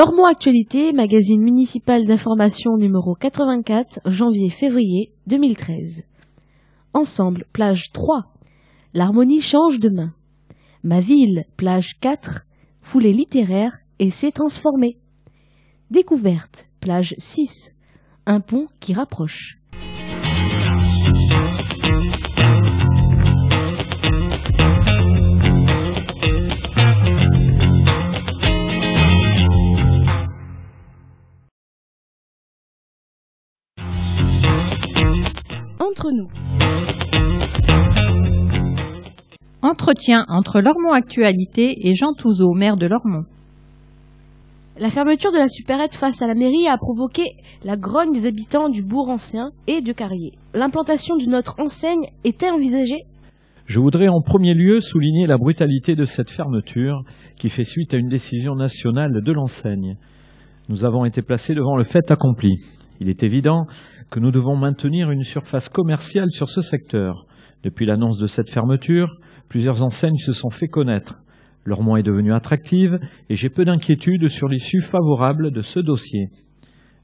[0.00, 6.04] Lormont Actualité, magazine municipal d'information numéro 84, janvier-février 2013.
[6.94, 8.24] Ensemble, plage 3.
[8.94, 10.14] L'harmonie change de main.
[10.82, 12.46] Ma ville, plage 4.
[12.80, 14.96] Foulée littéraire et s'est transformée.
[15.90, 17.70] Découverte, plage 6.
[18.24, 19.58] Un pont qui rapproche.
[36.00, 36.28] Entre nous.
[39.60, 43.24] Entretien entre Lormont Actualité et Jean Touzeau, maire de Lormont.
[44.78, 47.24] La fermeture de la supérette face à la mairie a provoqué
[47.64, 50.38] la grogne des habitants du bourg ancien et de Carrier.
[50.54, 53.02] L'implantation de notre enseigne était envisagée
[53.66, 57.02] Je voudrais en premier lieu souligner la brutalité de cette fermeture
[57.36, 59.98] qui fait suite à une décision nationale de l'enseigne.
[60.70, 62.54] Nous avons été placés devant le fait accompli.
[63.00, 63.66] Il est évident
[64.10, 67.26] que nous devons maintenir une surface commerciale sur ce secteur.
[67.62, 69.08] Depuis l'annonce de cette fermeture,
[69.48, 71.14] plusieurs enseignes se sont fait connaître.
[71.64, 76.28] Lormont est devenue attractive et j'ai peu d'inquiétude sur l'issue favorable de ce dossier.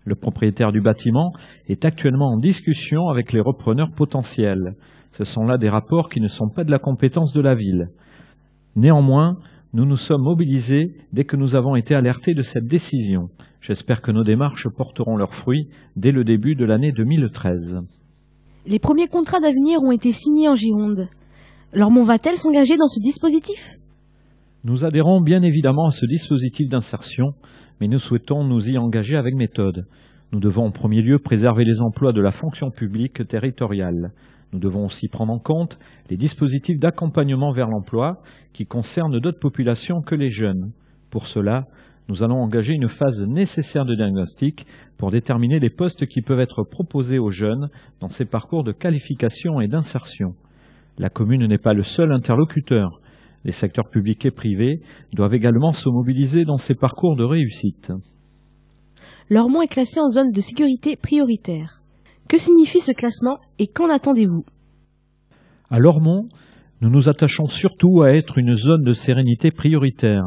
[0.05, 1.33] Le propriétaire du bâtiment
[1.69, 4.75] est actuellement en discussion avec les repreneurs potentiels.
[5.13, 7.89] Ce sont là des rapports qui ne sont pas de la compétence de la ville.
[8.77, 9.37] Néanmoins,
[9.73, 13.29] nous nous sommes mobilisés dès que nous avons été alertés de cette décision.
[13.61, 17.81] J'espère que nos démarches porteront leurs fruits dès le début de l'année 2013.
[18.67, 21.09] Les premiers contrats d'avenir ont été signés en Gironde.
[21.73, 23.59] Lormont va-t-elle s'engager dans ce dispositif?
[24.65, 27.35] Nous adhérons bien évidemment à ce dispositif d'insertion,
[27.81, 29.87] mais nous souhaitons nous y engager avec méthode.
[30.33, 34.13] Nous devons en premier lieu préserver les emplois de la fonction publique territoriale.
[34.57, 35.79] Nous devons aussi prendre en compte
[36.09, 38.23] les dispositifs d'accompagnement vers l'emploi
[38.55, 40.73] qui concernent d'autres populations que les jeunes.
[41.11, 41.65] Pour cela,
[42.09, 44.65] nous allons engager une phase nécessaire de diagnostic
[44.97, 47.69] pour déterminer les postes qui peuvent être proposés aux jeunes
[48.01, 50.33] dans ces parcours de qualification et d'insertion.
[50.97, 53.03] La commune n'est pas le seul interlocuteur.
[53.45, 54.81] Les secteurs publics et privés
[55.13, 57.93] doivent également se mobiliser dans ces parcours de réussite.
[59.29, 61.76] Lormont est classé en zone de sécurité prioritaire.
[62.29, 64.45] Que signifie ce classement et qu'en attendez-vous?
[65.71, 66.29] À Lormont,
[66.81, 70.25] nous nous attachons surtout à être une zone de sérénité prioritaire.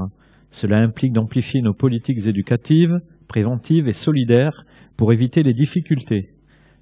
[0.51, 4.63] Cela implique d'amplifier nos politiques éducatives, préventives et solidaires
[4.95, 6.29] pour éviter les difficultés.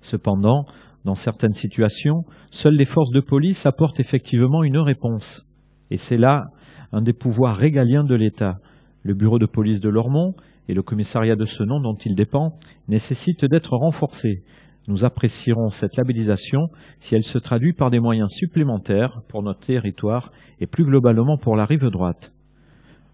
[0.01, 0.65] Cependant,
[1.03, 5.43] dans certaines situations, seules les forces de police apportent effectivement une réponse.
[5.89, 6.45] Et c'est là
[6.91, 8.57] un des pouvoirs régaliens de l'État.
[9.01, 10.35] Le bureau de police de Lormont
[10.67, 12.53] et le commissariat de ce nom dont il dépend
[12.87, 14.43] nécessitent d'être renforcés.
[14.87, 16.69] Nous apprécierons cette labellisation
[17.01, 20.31] si elle se traduit par des moyens supplémentaires pour notre territoire
[20.61, 22.31] et plus globalement pour la rive droite.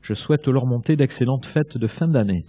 [0.04, 2.46] Je souhaite leur monter d'excellentes fêtes de fin d'année.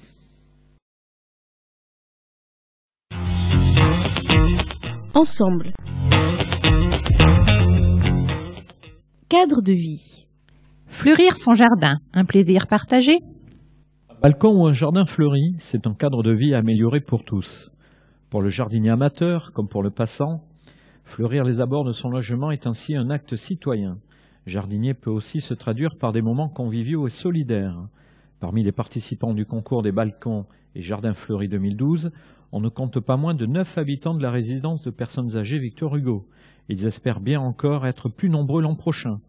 [5.14, 5.72] Ensemble.
[9.30, 10.26] Cadre de vie.
[11.00, 13.18] Fleurir son jardin, un plaisir partagé
[14.10, 17.70] Un balcon ou un jardin fleuri, c'est un cadre de vie amélioré pour tous.
[18.34, 20.42] Pour le jardinier amateur, comme pour le passant,
[21.04, 23.98] fleurir les abords de son logement est ainsi un acte citoyen.
[24.44, 27.78] Jardinier peut aussi se traduire par des moments conviviaux et solidaires.
[28.40, 32.10] Parmi les participants du concours des balcons et jardins fleuris 2012,
[32.50, 35.94] on ne compte pas moins de neuf habitants de la résidence de personnes âgées Victor
[35.94, 36.26] Hugo.
[36.68, 39.20] Ils espèrent bien encore être plus nombreux l'an prochain.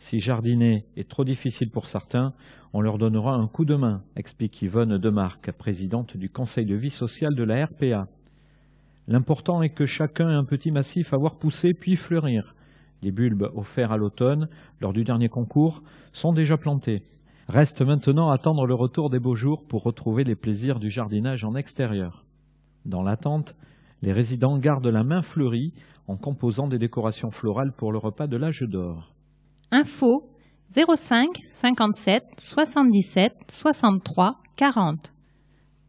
[0.00, 2.32] Si jardiner est trop difficile pour certains,
[2.72, 6.90] on leur donnera un coup de main, explique Yvonne Demarque, présidente du conseil de vie
[6.90, 8.08] sociale de la RPA.
[9.06, 12.54] L'important est que chacun ait un petit massif à voir pousser puis fleurir.
[13.02, 14.48] Les bulbes offerts à l'automne,
[14.80, 15.82] lors du dernier concours,
[16.12, 17.02] sont déjà plantés.
[17.48, 21.54] Reste maintenant attendre le retour des beaux jours pour retrouver les plaisirs du jardinage en
[21.54, 22.24] extérieur.
[22.86, 23.54] Dans l'attente,
[24.00, 25.74] les résidents gardent la main fleurie
[26.08, 29.12] en composant des décorations florales pour le repas de l'âge d'or.
[29.70, 30.24] Info
[30.74, 31.28] 05
[31.60, 32.24] 57
[32.54, 35.12] 77 63 40.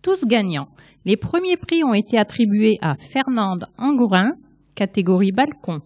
[0.01, 0.67] Tous gagnants.
[1.05, 4.31] Les premiers prix ont été attribués à Fernande Angourin,
[4.73, 5.81] catégorie balcon,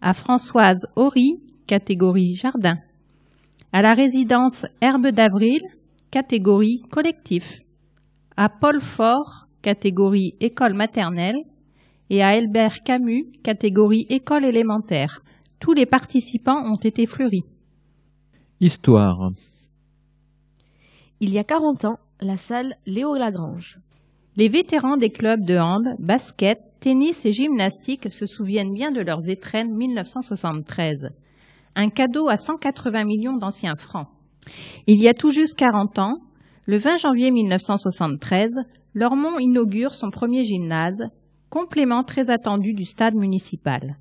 [0.00, 2.76] à Françoise Horry, catégorie jardin,
[3.72, 5.60] à la résidence Herbe d'Avril,
[6.12, 7.42] catégorie collectif,
[8.36, 11.36] à Paul Fort, catégorie école maternelle,
[12.08, 15.22] et à Albert Camus, catégorie école élémentaire.
[15.58, 17.42] Tous les participants ont été fleuris.
[18.60, 19.30] Histoire.
[21.18, 23.80] Il y a 40 ans, la salle Léo Lagrange.
[24.38, 29.26] Les vétérans des clubs de hand, basket, tennis et gymnastique se souviennent bien de leurs
[29.26, 31.08] étrennes 1973.
[31.74, 34.08] Un cadeau à 180 millions d'anciens francs.
[34.86, 36.18] Il y a tout juste 40 ans,
[36.66, 38.50] Le 20 janvier 1973,
[38.92, 41.00] Lormont inaugure son premier gymnase,
[41.48, 43.96] complément très attendu du stade municipal.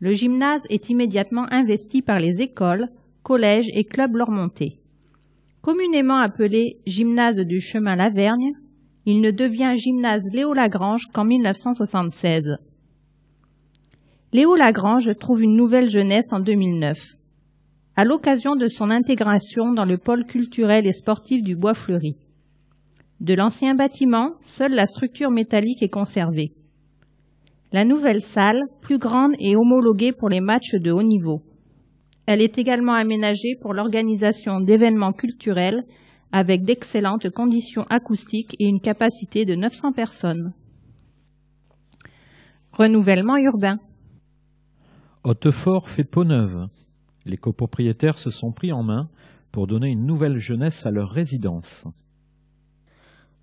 [0.00, 2.88] Le gymnase est immédiatement investi par les écoles,
[3.22, 4.78] collèges et clubs lormontais.
[5.62, 8.54] Communément appelé gymnase du chemin Lavergne,
[9.06, 12.56] il ne devient gymnase Léo Lagrange qu'en 1976.
[14.32, 16.98] Léo Lagrange trouve une nouvelle jeunesse en 2009.
[17.96, 22.16] À l'occasion de son intégration dans le pôle culturel et sportif du Bois Fleuri.
[23.20, 26.52] De l'ancien bâtiment, seule la structure métallique est conservée.
[27.72, 31.42] La nouvelle salle, plus grande et homologuée pour les matchs de haut niveau.
[32.26, 35.84] Elle est également aménagée pour l'organisation d'événements culturels
[36.32, 40.52] avec d'excellentes conditions acoustiques et une capacité de 900 personnes.
[42.72, 43.78] Renouvellement urbain.
[45.24, 46.68] Hautefort fait peau neuve.
[47.26, 49.08] Les copropriétaires se sont pris en main
[49.52, 51.84] pour donner une nouvelle jeunesse à leur résidence.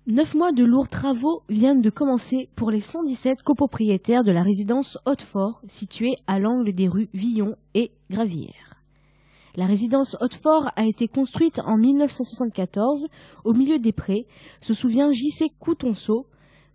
[0.06, 4.96] Neuf mois de lourds travaux viennent de commencer pour les 117 copropriétaires de la résidence
[5.04, 8.67] Hautefort, située à l'angle des rues Villon et Gravière.
[9.58, 13.08] La résidence Hautefort a été construite en 1974
[13.42, 14.28] au milieu des prés,
[14.60, 15.46] se souvient J.C.
[15.58, 16.26] Coutonceau,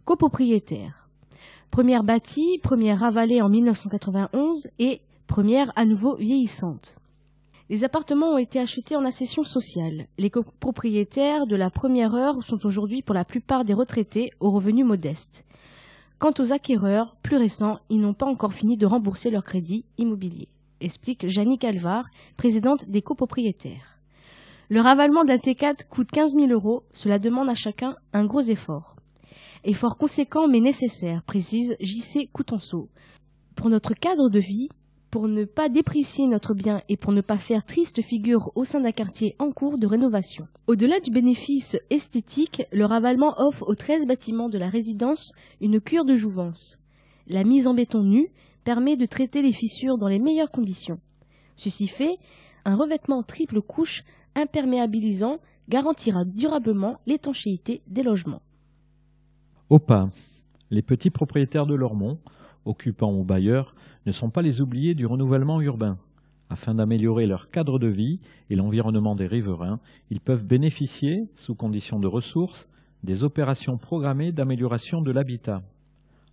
[0.03, 1.07] copropriétaire.
[1.71, 6.97] Première bâtie, première avalée en 1991 et première à nouveau vieillissante.
[7.69, 10.07] Les appartements ont été achetés en accession sociale.
[10.17, 14.85] Les copropriétaires de la première heure sont aujourd'hui pour la plupart des retraités aux revenus
[14.85, 15.45] modestes.
[16.19, 20.49] Quant aux acquéreurs, plus récents, ils n'ont pas encore fini de rembourser leur crédit immobilier
[20.83, 22.05] explique Janine Calvar,
[22.37, 23.97] présidente des copropriétaires.
[24.69, 28.95] Le ravalement d'un T4 coûte 15 000 euros, cela demande à chacun un gros effort.
[29.63, 32.89] Effort conséquent mais nécessaire, précise JC Coutenceau.
[33.55, 34.69] Pour notre cadre de vie,
[35.13, 38.79] pour ne pas déprécier notre bien et pour ne pas faire triste figure au sein
[38.79, 40.47] d'un quartier en cours de rénovation.
[40.65, 45.31] Au-delà du bénéfice esthétique, le ravalement offre aux 13 bâtiments de la résidence
[45.61, 46.79] une cure de jouvence.
[47.27, 48.31] La mise en béton nu,
[48.63, 50.99] permet de traiter les fissures dans les meilleures conditions.
[51.55, 52.17] Ceci fait,
[52.65, 54.03] un revêtement triple couche
[54.35, 55.39] imperméabilisant
[55.69, 58.41] garantira durablement l'étanchéité des logements.
[59.69, 60.09] OPA.
[60.69, 62.19] Les petits propriétaires de Lormont,
[62.65, 63.75] occupants ou bailleurs,
[64.05, 65.97] ne sont pas les oubliés du renouvellement urbain.
[66.49, 68.19] Afin d'améliorer leur cadre de vie
[68.49, 72.67] et l'environnement des riverains, ils peuvent bénéficier, sous conditions de ressources,
[73.03, 75.61] des opérations programmées d'amélioration de l'habitat.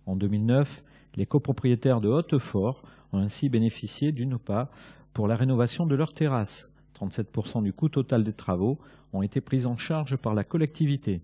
[0.05, 0.67] En 2009,
[1.15, 4.69] les copropriétaires de Hautefort ont ainsi bénéficié d'une OPA
[5.13, 6.69] pour la rénovation de leurs terrasses.
[6.99, 8.77] 37% du coût total des travaux
[9.13, 11.21] ont été pris en charge par la collectivité.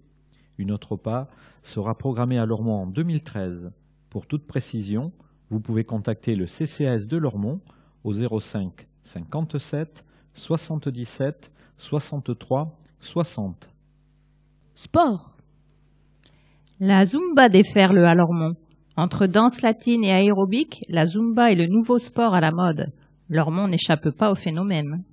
[0.57, 1.29] Une autre OPA
[1.63, 3.71] sera programmée à Lormont en 2013.
[4.09, 5.11] Pour toute précision,
[5.49, 7.61] vous pouvez contacter le CCAS de Lormont
[8.03, 10.03] au 05 57
[10.33, 13.69] 77 63 60.
[14.75, 15.31] Sport.
[16.79, 18.55] La Zumba déferle à Lormont.
[18.97, 22.87] Entre danse latine et aérobic, la zumba est le nouveau sport à la mode.
[23.29, 25.03] Lormont n'échappe pas au phénomène.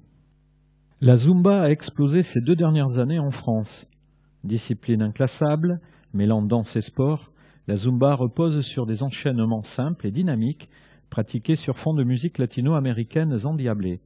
[1.02, 3.86] La zumba a explosé ces deux dernières années en France.
[4.42, 5.80] Discipline inclassable,
[6.14, 7.30] mêlant danse et sport,
[7.68, 10.70] la zumba repose sur des enchaînements simples et dynamiques
[11.10, 14.00] pratiqués sur fond de musique latino-américaine endiablée.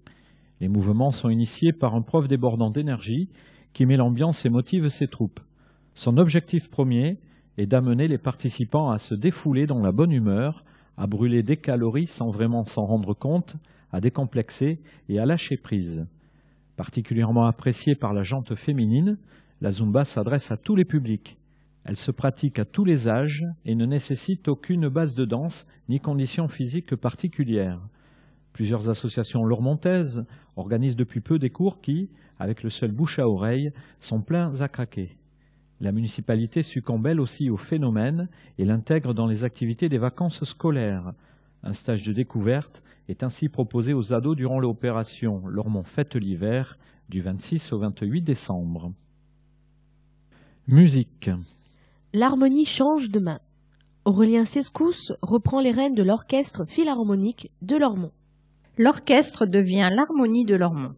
[0.60, 3.28] Les mouvements sont initiés par un prof débordant d'énergie
[3.74, 5.38] qui met l'ambiance et motive ses troupes.
[5.94, 7.18] Son objectif premier
[7.58, 10.64] et d'amener les participants à se défouler dans la bonne humeur,
[10.96, 13.56] à brûler des calories sans vraiment s'en rendre compte,
[13.92, 16.06] à décomplexer et à lâcher prise.
[16.76, 19.18] Particulièrement appréciée par la jante féminine,
[19.60, 21.36] la Zumba s'adresse à tous les publics.
[21.84, 25.98] Elle se pratique à tous les âges et ne nécessite aucune base de danse ni
[25.98, 27.80] conditions physiques particulières.
[28.52, 30.24] Plusieurs associations lormontaises
[30.54, 34.68] organisent depuis peu des cours qui, avec le seul bouche à oreille, sont pleins à
[34.68, 35.17] craquer.
[35.80, 41.12] La municipalité succombe elle aussi au phénomène et l'intègre dans les activités des vacances scolaires.
[41.62, 47.20] Un stage de découverte est ainsi proposé aux ados durant l'opération Lormont Fête l'hiver du
[47.20, 48.92] 26 au 28 décembre.
[50.66, 51.30] Musique.
[52.12, 53.40] L'harmonie change de main.
[54.04, 58.12] Aurélien Sescous reprend les rênes de l'orchestre philharmonique de Lormont.
[58.76, 60.94] L'orchestre devient l'harmonie de Lormont.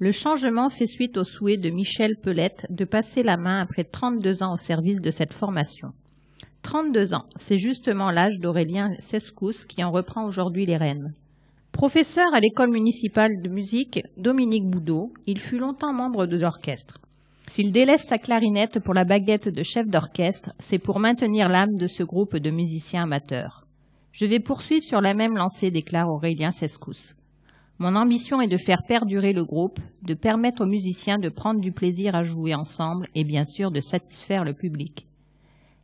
[0.00, 4.44] Le changement fait suite au souhait de Michel Pelette de passer la main après 32
[4.44, 5.88] ans au service de cette formation.
[6.62, 11.14] 32 ans, c'est justement l'âge d'Aurélien Sescous qui en reprend aujourd'hui les rênes.
[11.72, 16.98] Professeur à l'école municipale de musique Dominique Boudot, il fut longtemps membre de l'orchestre.
[17.50, 21.88] S'il délaisse sa clarinette pour la baguette de chef d'orchestre, c'est pour maintenir l'âme de
[21.88, 23.64] ce groupe de musiciens amateurs.
[24.12, 27.16] Je vais poursuivre sur la même lancée, déclare Aurélien Sescous.
[27.80, 31.70] Mon ambition est de faire perdurer le groupe, de permettre aux musiciens de prendre du
[31.70, 35.06] plaisir à jouer ensemble et bien sûr de satisfaire le public.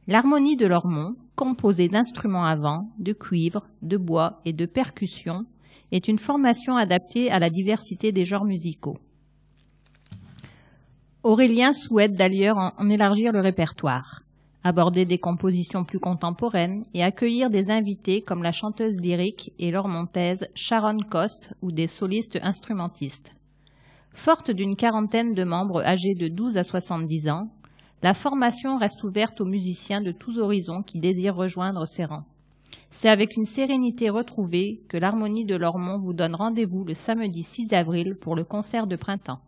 [0.09, 5.45] L'harmonie de Lormont, composée d'instruments à vent, de cuivre, de bois et de percussions,
[5.93, 8.99] est une formation adaptée à la diversité des genres musicaux.
[11.23, 14.24] Aurélien souhaite d'ailleurs en élargir le répertoire,
[14.65, 20.49] aborder des compositions plus contemporaines et accueillir des invités comme la chanteuse lyrique et lormontaise
[20.55, 23.31] Sharon Coste ou des solistes instrumentistes.
[24.25, 27.49] Forte d'une quarantaine de membres âgés de 12 à 70 ans,
[28.03, 32.25] la formation reste ouverte aux musiciens de tous horizons qui désirent rejoindre ses rangs.
[32.93, 37.73] C'est avec une sérénité retrouvée que l'Harmonie de Lormont vous donne rendez-vous le samedi 6
[37.75, 39.41] avril pour le concert de printemps.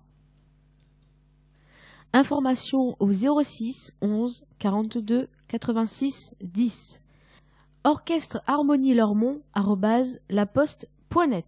[2.12, 7.00] Information au 06 11 42 86 10.
[7.84, 9.40] Orchestre Harmonie Lormont
[10.28, 11.46] laposte.net.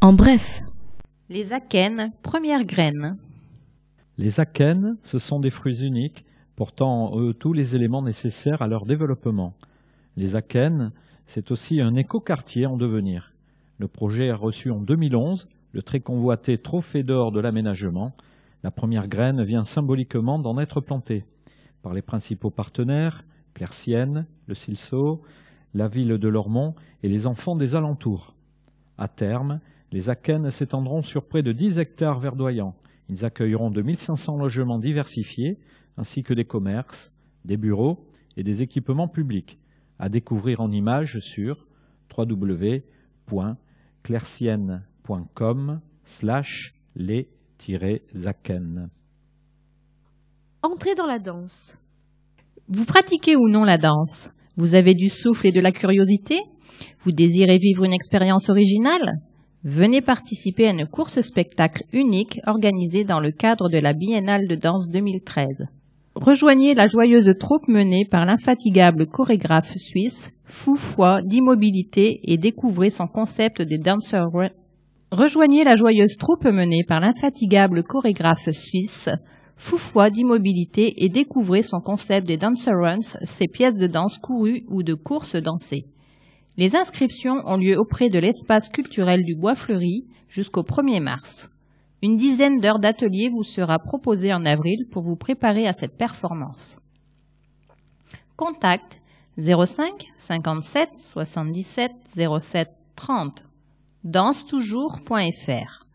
[0.00, 0.42] En bref.
[1.28, 3.18] Les akènes, première graine.
[4.16, 6.24] Les akènes, ce sont des fruits uniques
[6.56, 9.54] portant en eux tous les éléments nécessaires à leur développement.
[10.16, 10.92] Les akènes,
[11.28, 13.32] c'est aussi un écoquartier en devenir.
[13.78, 18.14] Le projet a reçu en 2011 le très convoité trophée d'or de l'aménagement.
[18.62, 21.24] La première graine vient symboliquement d'en être plantée
[21.82, 25.22] par les principaux partenaires, Claircienne, le Silceau,
[25.74, 28.34] la ville de Lormont et les enfants des alentours.
[28.96, 29.60] À terme,
[29.92, 32.74] les akènes s'étendront sur près de 10 hectares verdoyants
[33.08, 35.58] ils accueilleront 2500 logements diversifiés,
[35.96, 37.10] ainsi que des commerces,
[37.44, 38.06] des bureaux
[38.36, 39.58] et des équipements publics,
[39.98, 41.66] à découvrir en images sur
[42.16, 44.82] www.clercienne.com
[50.62, 51.78] Entrez dans la danse.
[52.68, 54.28] Vous pratiquez ou non la danse?
[54.56, 56.38] Vous avez du souffle et de la curiosité?
[57.04, 59.14] Vous désirez vivre une expérience originale?
[59.64, 64.88] Venez participer à une course-spectacle unique organisée dans le cadre de la Biennale de danse
[64.90, 65.46] 2013.
[66.16, 73.62] Rejoignez la joyeuse troupe menée par l'infatigable chorégraphe suisse Foufoy d'immobilité et découvrez son concept
[73.62, 74.24] des dancer
[75.10, 79.08] Rejoignez la joyeuse troupe menée par l'infatigable chorégraphe suisse
[79.56, 83.00] Foufoy d'immobilité et découvrez son concept des dancer runs,
[83.38, 85.86] ses pièces de danse courues ou de courses dansées.
[86.58, 91.48] Les inscriptions ont lieu auprès de l'espace culturel du Bois Fleuri jusqu'au 1er mars.
[92.02, 96.76] Une dizaine d'heures d'atelier vous sera proposée en avril pour vous préparer à cette performance.
[98.36, 99.00] Contact
[99.38, 99.66] 05
[100.28, 101.92] 57 77
[102.52, 103.47] 07 30
[104.04, 105.86] dansetoujours.fr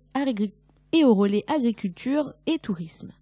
[0.92, 3.12] et au relais agriculture et tourisme.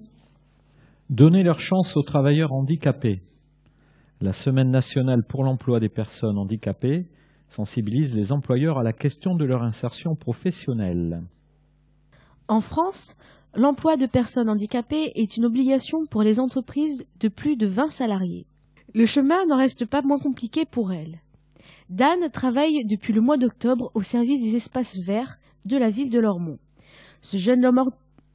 [1.10, 3.22] Donner leur chance aux travailleurs handicapés.
[4.22, 7.08] La Semaine nationale pour l'emploi des personnes handicapées
[7.50, 11.24] sensibilise les employeurs à la question de leur insertion professionnelle.
[12.48, 13.16] En France,
[13.56, 18.46] l'emploi de personnes handicapées est une obligation pour les entreprises de plus de 20 salariés.
[18.96, 21.20] Le chemin n'en reste pas moins compliqué pour elles.
[21.90, 26.18] Dan travaille depuis le mois d'octobre au service des espaces verts de la ville de
[26.18, 26.58] Lormont.
[27.22, 27.70] Ce jeune,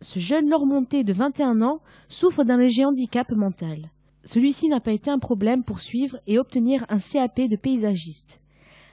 [0.01, 3.91] ce jeune Lormontais de 21 ans souffre d'un léger handicap mental.
[4.25, 8.41] Celui-ci n'a pas été un problème pour suivre et obtenir un CAP de paysagiste.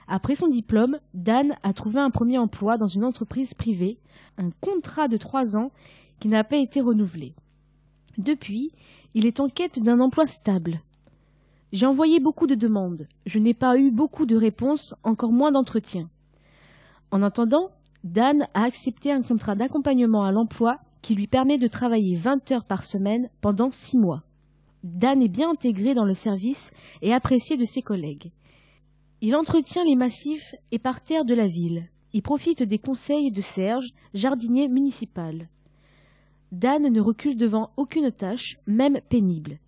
[0.08, 3.98] Après son diplôme, Dan a trouvé un premier emploi dans une entreprise privée,
[4.36, 5.70] un contrat de trois ans
[6.18, 7.34] qui n'a pas été renouvelé.
[8.18, 8.72] Depuis,
[9.14, 10.80] il est en quête d'un emploi stable.
[11.72, 16.10] J'ai envoyé beaucoup de demandes, je n'ai pas eu beaucoup de réponses, encore moins d'entretiens.
[17.10, 17.70] En attendant,
[18.04, 22.64] Dan a accepté un contrat d'accompagnement à l'emploi qui lui permet de travailler 20 heures
[22.64, 24.22] par semaine pendant six mois.
[24.84, 28.32] Dan est bien intégré dans le service et apprécié de ses collègues.
[29.22, 31.88] Il entretient les massifs et parterres de la ville.
[32.12, 35.48] Il profite des conseils de Serge, jardinier municipal.
[36.50, 39.58] Dan ne recule devant aucune tâche, même pénible.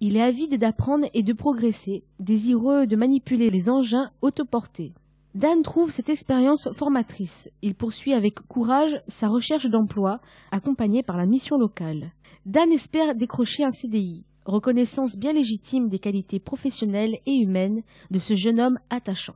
[0.00, 4.92] Il est avide d'apprendre et de progresser, désireux de manipuler les engins autoportés.
[5.34, 7.48] Dan trouve cette expérience formatrice.
[7.62, 10.20] Il poursuit avec courage sa recherche d'emploi,
[10.52, 12.12] accompagné par la mission locale.
[12.46, 18.36] Dan espère décrocher un CDI, reconnaissance bien légitime des qualités professionnelles et humaines de ce
[18.36, 19.34] jeune homme attachant.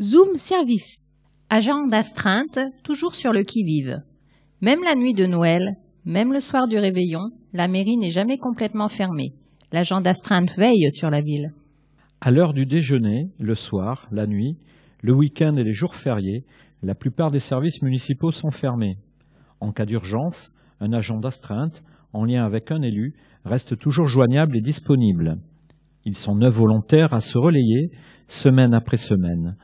[0.00, 0.98] Zoom Service.
[1.48, 4.02] Agent d'astreinte, toujours sur le qui-vive.
[4.60, 8.88] Même la nuit de Noël, même le soir du réveillon, la mairie n'est jamais complètement
[8.88, 9.32] fermée.
[9.72, 11.52] L'agent d'astreinte veille sur la ville.
[12.20, 14.56] À l'heure du déjeuner, le soir, la nuit,
[15.02, 16.44] le week-end et les jours fériés,
[16.82, 18.96] la plupart des services municipaux sont fermés.
[19.60, 23.14] En cas d'urgence, un agent d'astreinte, en lien avec un élu,
[23.44, 25.36] reste toujours joignable et disponible.
[26.04, 27.90] Ils sont neuf volontaires à se relayer,
[28.28, 29.56] semaine après semaine.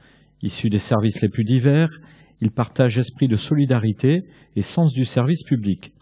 [0.42, 1.88] Issus des services les plus divers,
[2.40, 4.22] ils partagent esprit de solidarité
[4.54, 5.92] et sens du service public.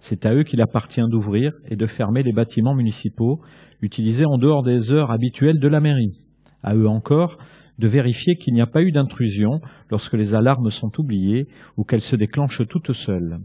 [0.00, 3.40] C'est à eux qu'il appartient d'ouvrir et de fermer les bâtiments municipaux
[3.82, 6.18] utilisés en dehors des heures habituelles de la mairie.
[6.62, 7.38] À eux encore
[7.78, 12.00] de vérifier qu'il n'y a pas eu d'intrusion lorsque les alarmes sont oubliées ou qu'elles
[12.02, 13.38] se déclenchent toutes seules.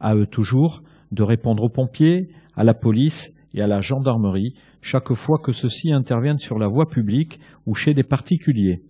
[0.00, 5.12] À eux toujours de répondre aux pompiers, à la police et à la gendarmerie chaque
[5.14, 8.82] fois que ceux-ci interviennent sur la voie publique ou chez des particuliers.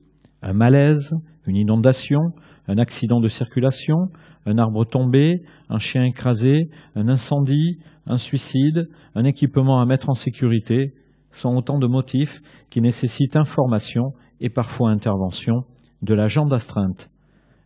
[0.42, 1.08] Un malaise,
[1.46, 2.20] une inondation,
[2.68, 4.08] un accident de circulation,
[4.46, 10.14] un arbre tombé, un chien écrasé, un incendie, un suicide, un équipement à mettre en
[10.14, 10.92] sécurité,
[11.32, 12.34] sont autant de motifs
[12.70, 15.64] qui nécessitent information et parfois intervention
[16.02, 17.08] de l'agent d'astreinte.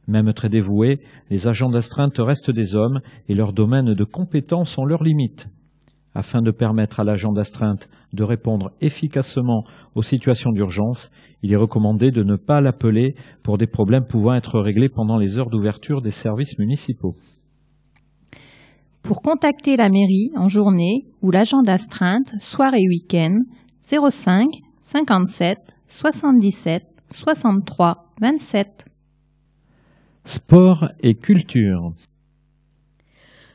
[0.06, 4.86] Même très dévoués, les agents d'astreinte restent des hommes et leurs domaines de compétence ont
[4.86, 5.46] leurs limites.
[6.14, 11.10] Afin de permettre à l'agent d'astreinte de répondre efficacement aux situations d'urgence,
[11.42, 15.36] il est recommandé de ne pas l'appeler pour des problèmes pouvant être réglés pendant les
[15.36, 17.14] heures d'ouverture des services municipaux.
[19.02, 23.38] Pour contacter la mairie en journée ou l'agent d'astreinte, soir et week-end,
[23.90, 24.48] 05
[24.92, 25.58] 57
[26.00, 26.82] 77
[27.14, 28.84] 63 27.
[30.24, 31.92] Sport et culture.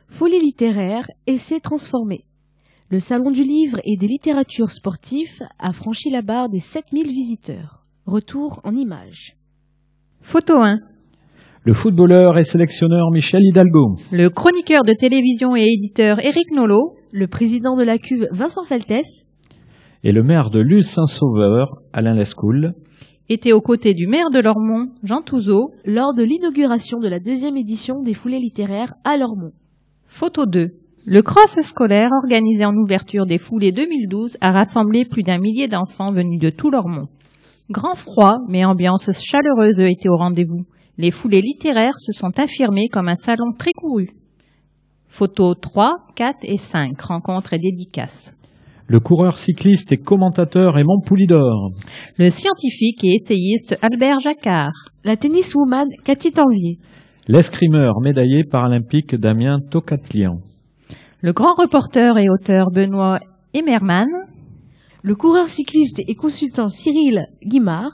[0.09, 2.23] Folie littéraire, essai transformé.
[2.89, 7.85] Le Salon du livre et des littératures sportives a franchi la barre des 7000 visiteurs.
[8.05, 9.35] Retour en images.
[10.21, 10.79] Photo 1.
[11.63, 13.95] Le footballeur et sélectionneur Michel Hidalgo.
[14.11, 16.95] Le chroniqueur de télévision et éditeur Éric Nolot.
[17.11, 19.05] Le président de la cuve Vincent Feltès.
[20.03, 22.73] Et le maire de Luz Saint-Sauveur, Alain Lescoul.
[23.29, 25.71] Était aux côtés du maire de Lormont, Jean Touzeau.
[25.85, 29.53] Lors de l'inauguration de la deuxième édition des foulées littéraires à Lormont.
[30.09, 30.82] Photo 2.
[31.05, 36.13] Le cross scolaire organisé en ouverture des foulées 2012 a rassemblé plus d'un millier d'enfants
[36.13, 37.09] venus de tout Lormont.
[37.69, 40.63] Grand froid, mais ambiance chaleureuse était au rendez-vous.
[40.97, 44.11] Les foulées littéraires se sont affirmées comme un salon très couru.
[45.09, 48.31] Photos 3, 4 et 5, rencontres et dédicaces.
[48.87, 51.71] Le coureur cycliste et commentateur Raymond Poulidor.
[52.17, 54.71] Le scientifique et essayiste Albert Jacquard.
[55.03, 56.77] La tenniswoman Cathy Tanvier.
[57.27, 60.39] L'escrimeur médaillé paralympique Damien Tocatlian.
[61.23, 63.17] Le grand reporter et auteur Benoît
[63.53, 64.09] Emmerman.
[65.03, 67.93] Le coureur cycliste et consultant Cyril Guimard.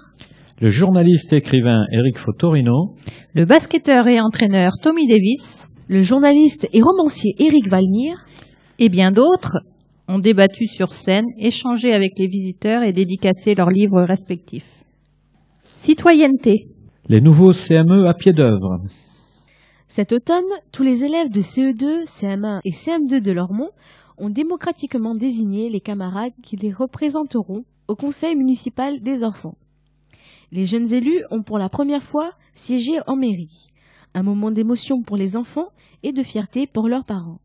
[0.60, 2.96] Le journaliste et écrivain Eric Fotorino.
[3.36, 5.44] Le basketteur et entraîneur Tommy Davis.
[5.88, 8.18] Le journaliste et romancier Éric Valnir.
[8.80, 9.60] Et bien d'autres
[10.08, 14.66] ont débattu sur scène, échangé avec les visiteurs et dédicacé leurs livres respectifs.
[15.84, 16.66] Citoyenneté.
[17.08, 18.80] Les nouveaux CME à pied d'œuvre.
[19.90, 23.72] Cet automne, tous les élèves de CE2, CM1 et CM2 de Lormont
[24.20, 29.58] ont démocratiquement désigné les camarades qui les représenteront au Conseil municipal des enfants.
[30.52, 33.68] Les jeunes élus ont pour la première fois siégé en mairie.
[34.14, 35.70] Un moment d'émotion pour les enfants
[36.04, 37.40] et de fierté pour leurs parents.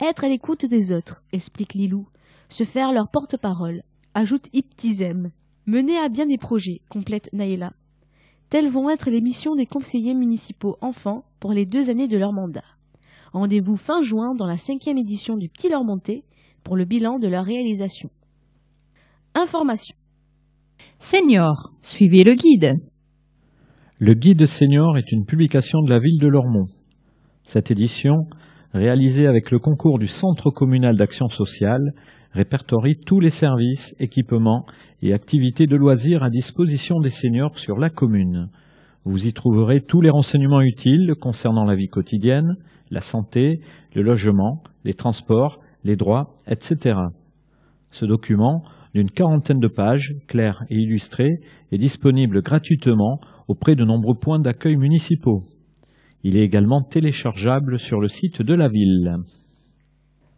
[0.00, 2.08] Être à l'écoute des autres, explique Lilou.
[2.48, 5.30] Se faire leur porte-parole, ajoute Iptizem.
[5.66, 7.72] Mener à bien des projets, complète Naïla.
[8.50, 12.32] Telles vont être les missions des conseillers municipaux enfants pour les deux années de leur
[12.32, 12.64] mandat.
[13.32, 16.22] Rendez-vous fin juin dans la cinquième édition du Petit Lormontais
[16.64, 18.10] pour le bilan de leur réalisation.
[19.34, 19.94] Information.
[21.10, 22.80] Senior, suivez le guide.
[23.98, 26.66] Le guide senior est une publication de la ville de Lormont.
[27.44, 28.26] Cette édition,
[28.74, 31.92] réalisée avec le concours du Centre communal d'action sociale,
[32.32, 34.66] répertorie tous les services, équipements
[35.02, 38.48] et activités de loisirs à disposition des seniors sur la commune.
[39.06, 42.56] Vous y trouverez tous les renseignements utiles concernant la vie quotidienne,
[42.90, 43.60] la santé,
[43.94, 46.98] le logement, les transports, les droits, etc.
[47.92, 48.64] Ce document
[48.94, 51.38] d'une quarantaine de pages, claires et illustrées,
[51.70, 55.44] est disponible gratuitement auprès de nombreux points d'accueil municipaux.
[56.24, 59.18] Il est également téléchargeable sur le site de la ville.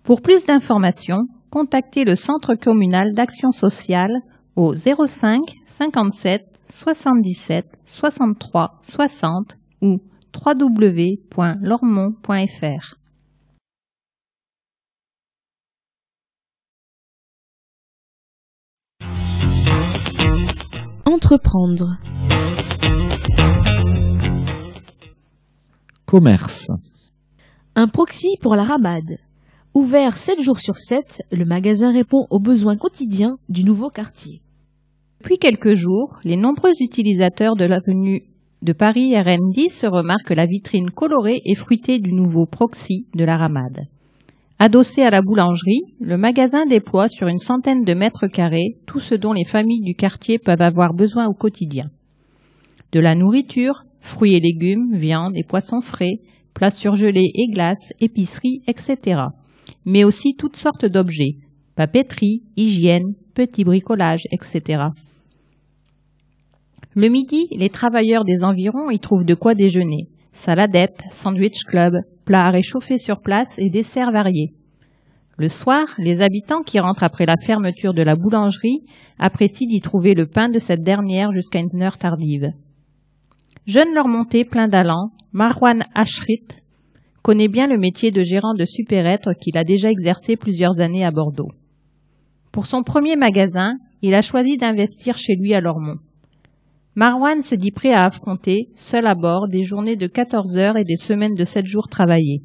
[0.04, 4.12] Pour plus d'informations, contactez le Centre communal d'action sociale
[4.56, 5.40] au 05
[5.78, 10.00] 57 77 63 60 ou
[10.34, 12.94] www.lormont.fr.
[21.04, 21.96] Entreprendre.
[26.06, 26.68] Commerce.
[27.74, 29.18] Un proxy pour la rabade.
[29.74, 34.42] Ouvert 7 jours sur 7, le magasin répond aux besoins quotidiens du nouveau quartier.
[35.20, 38.22] Depuis quelques jours, les nombreux utilisateurs de l'avenue
[38.62, 43.36] de Paris RN10 se remarquent la vitrine colorée et fruitée du nouveau proxy de la
[43.36, 43.86] Ramade.
[44.60, 49.16] Adossé à la boulangerie, le magasin déploie sur une centaine de mètres carrés tout ce
[49.16, 51.90] dont les familles du quartier peuvent avoir besoin au quotidien.
[52.92, 56.20] De la nourriture, fruits et légumes, viande et poissons frais,
[56.54, 59.22] plats surgelés et glaces, épiceries, etc.
[59.84, 61.36] Mais aussi toutes sortes d'objets,
[61.78, 64.86] papeterie, hygiène, petits bricolages, etc.
[66.96, 70.08] Le midi, les travailleurs des environs y trouvent de quoi déjeuner.
[70.44, 74.50] Saladette, sandwich club, plats à réchauffer sur place et desserts variés.
[75.36, 78.80] Le soir, les habitants qui rentrent après la fermeture de la boulangerie
[79.20, 82.50] apprécient d'y trouver le pain de cette dernière jusqu'à une heure tardive.
[83.68, 86.42] Jeune leur monté plein d'allant, Marwan Ashrit
[87.22, 91.12] connaît bien le métier de gérant de supérette qu'il a déjà exercé plusieurs années à
[91.12, 91.52] Bordeaux.
[92.52, 95.98] Pour son premier magasin, il a choisi d'investir chez lui à Lormont.
[96.94, 100.84] Marwan se dit prêt à affronter, seul à bord, des journées de 14 heures et
[100.84, 102.42] des semaines de 7 jours travaillés.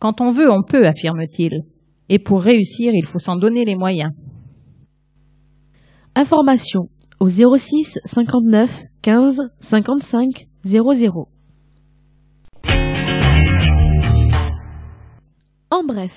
[0.00, 1.62] Quand on veut, on peut, affirme-t-il.
[2.08, 4.12] Et pour réussir, il faut s'en donner les moyens.
[6.14, 6.88] Information
[7.20, 8.70] au 06 59
[9.02, 11.28] 15 55 00.
[15.70, 16.12] En bref,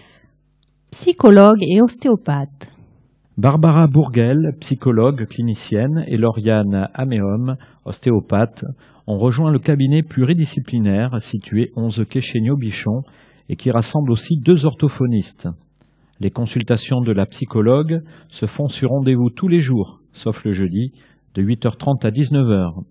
[0.92, 2.71] psychologue et ostéopathe.
[3.42, 8.64] Barbara Bourguel, psychologue clinicienne, et Lauriane Améum, ostéopathe,
[9.08, 13.02] ont rejoint le cabinet pluridisciplinaire situé 11 quai Chéniaud-Bichon
[13.50, 15.48] et qui rassemble aussi deux orthophonistes.
[16.20, 20.92] Les consultations de la psychologue se font sur rendez-vous tous les jours, sauf le jeudi,
[21.34, 22.84] de 8h30 à 19h.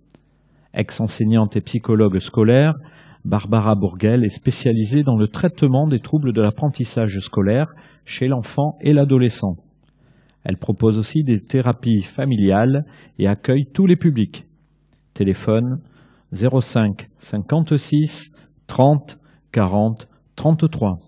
[0.74, 2.74] Ex-enseignante et psychologue scolaire,
[3.24, 7.68] Barbara Bourguel est spécialisée dans le traitement des troubles de l'apprentissage scolaire
[8.04, 9.54] chez l'enfant et l'adolescent.
[10.44, 12.84] Elle propose aussi des thérapies familiales
[13.18, 14.46] et accueille tous les publics.
[15.14, 15.80] Téléphone
[16.32, 18.32] 05 56
[18.66, 19.18] 30
[19.52, 20.98] 40 33.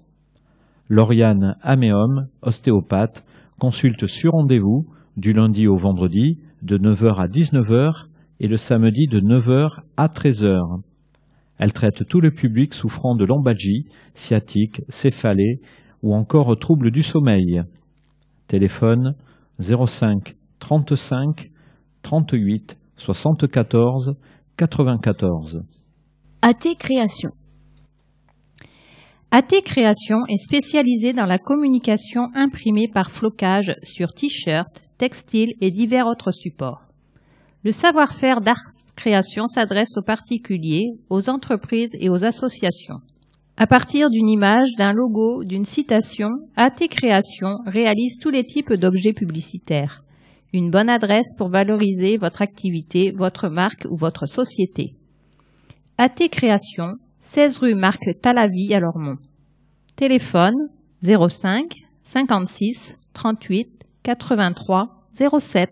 [0.88, 3.24] Lauriane Améum, ostéopathe,
[3.58, 8.06] consulte sur rendez-vous du lundi au vendredi de 9h à 19h
[8.40, 10.82] et le samedi de 9h à 13h.
[11.58, 15.60] Elle traite tout le public souffrant de lombalgie, sciatique, céphalée
[16.02, 17.62] ou encore troubles du sommeil.
[18.52, 19.14] Téléphone
[19.60, 21.48] 05 35
[22.02, 24.14] 38 74
[24.58, 25.62] 94.
[26.42, 27.30] AT Création.
[29.30, 36.06] AT Création est spécialisée dans la communication imprimée par flocage sur t-shirts, textiles et divers
[36.06, 36.82] autres supports.
[37.64, 43.00] Le savoir-faire d'Art Création s'adresse aux particuliers, aux entreprises et aux associations.
[43.62, 49.12] À partir d'une image, d'un logo, d'une citation, AT Création réalise tous les types d'objets
[49.12, 50.02] publicitaires.
[50.52, 54.94] Une bonne adresse pour valoriser votre activité, votre marque ou votre société.
[55.96, 56.94] AT Création,
[57.34, 59.18] 16 rue Marc Talavi à Lormont.
[59.94, 60.56] Téléphone
[61.04, 61.72] 05
[62.02, 62.74] 56
[63.14, 63.68] 38
[64.02, 64.88] 83
[65.40, 65.70] 07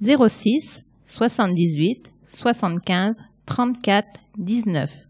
[0.00, 3.14] 06 78 75
[3.44, 5.05] 34 19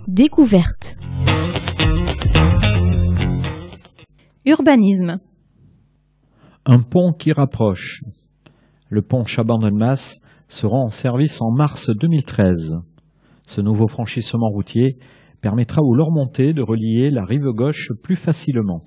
[0.07, 0.97] Découverte.
[4.45, 5.19] Urbanisme.
[6.65, 8.03] Un pont qui rapproche.
[8.89, 10.17] Le pont Chaban-Delmas
[10.49, 12.75] sera en service en mars 2013.
[13.47, 14.99] Ce nouveau franchissement routier
[15.41, 18.83] permettra aux Lormontais de relier la rive gauche plus facilement.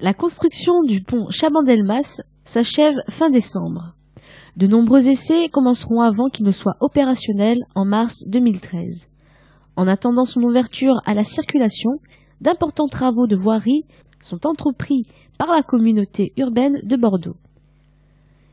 [0.00, 3.94] La construction du pont Chaban-Delmas s'achève fin décembre.
[4.56, 9.08] De nombreux essais commenceront avant qu'il ne soit opérationnel en mars 2013.
[9.74, 11.90] En attendant son ouverture à la circulation,
[12.40, 13.86] d'importants travaux de voirie
[14.20, 15.02] sont entrepris
[15.36, 17.36] par la communauté urbaine de Bordeaux.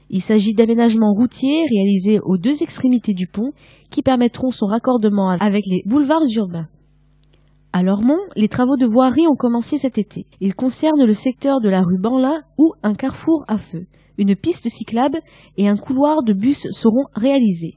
[0.09, 3.51] Il s'agit d'aménagements routiers réalisés aux deux extrémités du pont
[3.91, 6.69] qui permettront son raccordement avec les boulevards urbains.
[7.75, 10.27] À Lormont, les travaux de voirie ont commencé cet été.
[10.39, 13.85] Ils concernent le secteur de la rue Banlin où un carrefour à feu,
[14.17, 15.19] une piste cyclable
[15.57, 17.75] et un couloir de bus seront réalisés.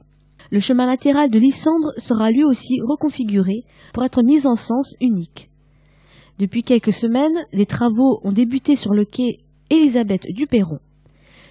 [0.53, 5.51] Le chemin latéral de Lysandre sera lui aussi reconfiguré pour être mis en sens unique.
[6.39, 10.79] Depuis quelques semaines, les travaux ont débuté sur le quai Elisabeth Duperron.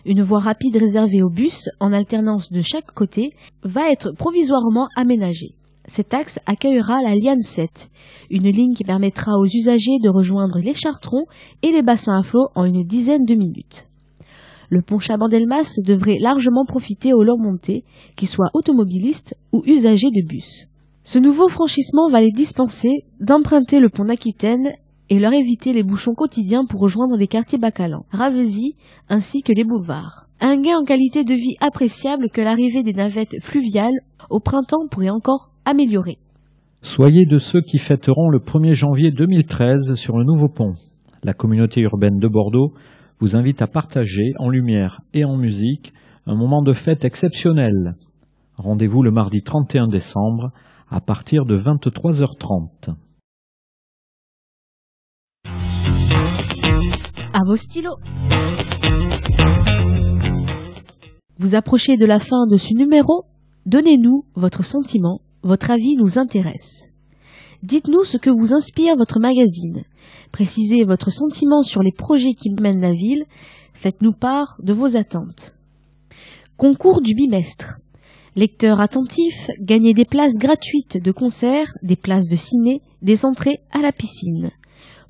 [0.05, 3.33] Une voie rapide réservée aux bus, en alternance de chaque côté,
[3.63, 5.57] va être provisoirement aménagée.
[5.87, 7.89] Cet axe accueillera la Liane 7,
[8.29, 11.25] une ligne qui permettra aux usagers de rejoindre les chartrons
[11.63, 13.87] et les bassins à flot en une dizaine de minutes.
[14.69, 17.83] Le pont Chabandelmas devrait largement profiter aux Lormontais,
[18.17, 20.67] qu'ils soient automobilistes ou usagers de bus.
[21.03, 24.67] Ce nouveau franchissement va les dispenser d'emprunter le pont d'Aquitaine
[25.09, 28.75] et leur éviter les bouchons quotidiens pour rejoindre les quartiers Bacalan, Ravesi
[29.07, 30.25] ainsi que les boulevards.
[30.41, 33.97] Un gain en qualité de vie appréciable que l'arrivée des navettes fluviales
[34.29, 35.49] au printemps pourrait encore
[36.81, 40.75] Soyez de ceux qui fêteront le 1er janvier 2013 sur le nouveau pont.
[41.23, 42.73] La communauté urbaine de Bordeaux
[43.19, 45.91] vous invite à partager en lumière et en musique
[46.25, 47.95] un moment de fête exceptionnel.
[48.55, 50.51] Rendez-vous le mardi 31 décembre
[50.89, 52.95] à partir de 23h30.
[57.33, 57.97] À vos stylos.
[61.39, 63.25] Vous approchez de la fin de ce numéro
[63.65, 66.87] Donnez-nous votre sentiment, votre avis nous intéresse.
[67.63, 69.83] Dites-nous ce que vous inspire votre magazine.
[70.31, 73.25] Précisez votre sentiment sur les projets qui mènent la ville.
[73.75, 75.55] Faites-nous part de vos attentes.
[76.57, 77.77] Concours du bimestre.
[78.35, 83.79] Lecteurs attentifs, gagnez des places gratuites de concert, des places de ciné, des entrées à
[83.79, 84.51] la piscine.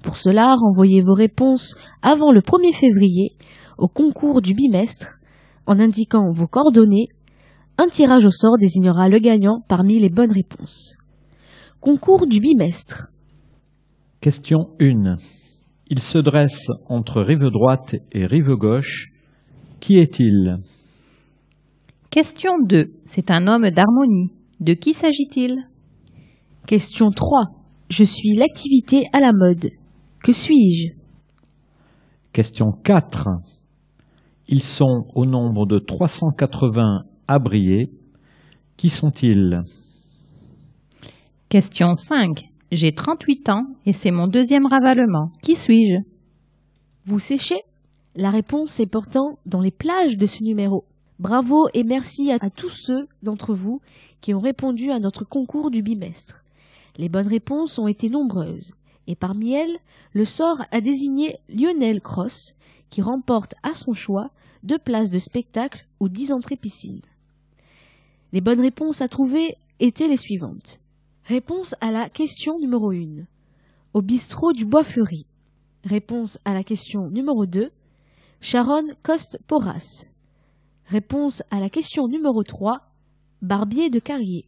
[0.03, 3.33] Pour cela, renvoyez vos réponses avant le 1er février
[3.77, 5.19] au concours du bimestre
[5.65, 7.09] en indiquant vos coordonnées.
[7.79, 10.95] Un tirage au sort désignera le gagnant parmi les bonnes réponses.
[11.79, 13.09] Concours du bimestre.
[14.19, 15.17] Question 1.
[15.89, 19.05] Il se dresse entre rive droite et rive gauche.
[19.79, 20.57] Qui est-il?
[22.09, 22.89] Question 2.
[23.11, 24.31] C'est un homme d'harmonie.
[24.59, 25.55] De qui s'agit-il?
[26.65, 27.43] Question 3.
[27.89, 29.69] Je suis l'activité à la mode.
[30.23, 30.93] Que suis-je?
[32.33, 33.27] Question 4.
[34.47, 37.89] Ils sont au nombre de 380 à briller.
[38.77, 39.63] Qui sont-ils?
[41.49, 42.45] Question 5.
[42.71, 45.31] J'ai 38 ans et c'est mon deuxième ravalement.
[45.41, 46.01] Qui suis-je?
[47.05, 47.61] Vous séchez?
[48.15, 50.85] La réponse est pourtant dans les plages de ce numéro.
[51.19, 53.81] Bravo et merci à, tous ceux d'entre vous
[54.21, 56.43] qui ont répondu à notre concours du bimestre.
[56.97, 58.73] Les bonnes réponses ont été nombreuses,
[59.07, 59.77] et parmi elles,
[60.13, 62.53] le sort a désigné Lionel Cross,
[62.89, 64.31] qui remporte à son choix
[64.63, 67.01] deux places de spectacle ou dix entrées piscine.
[68.33, 70.79] Les bonnes réponses à trouver étaient les suivantes.
[71.25, 73.25] Réponse à la question numéro 1.
[73.93, 75.25] Au bistrot du Bois Fleuri.
[75.83, 77.71] Réponse à la question numéro 2.
[78.41, 80.05] Sharon Coste-Porras.
[80.87, 82.81] Réponse à la question numéro 3.
[83.41, 84.45] Barbier de Carrier.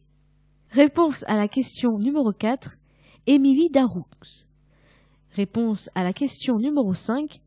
[0.70, 2.70] Réponse à la question numéro 4.
[3.26, 4.06] Émilie Daroux.
[5.32, 7.40] Réponse à la question numéro 5.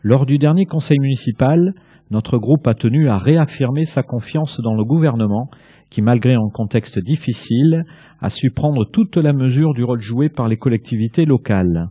[0.03, 1.75] Lors du dernier conseil municipal,
[2.11, 5.51] notre groupe a tenu à réaffirmer sa confiance dans le gouvernement
[5.91, 7.85] qui, malgré un contexte difficile,
[8.21, 11.89] a su prendre toute la mesure du rôle joué par les collectivités locales.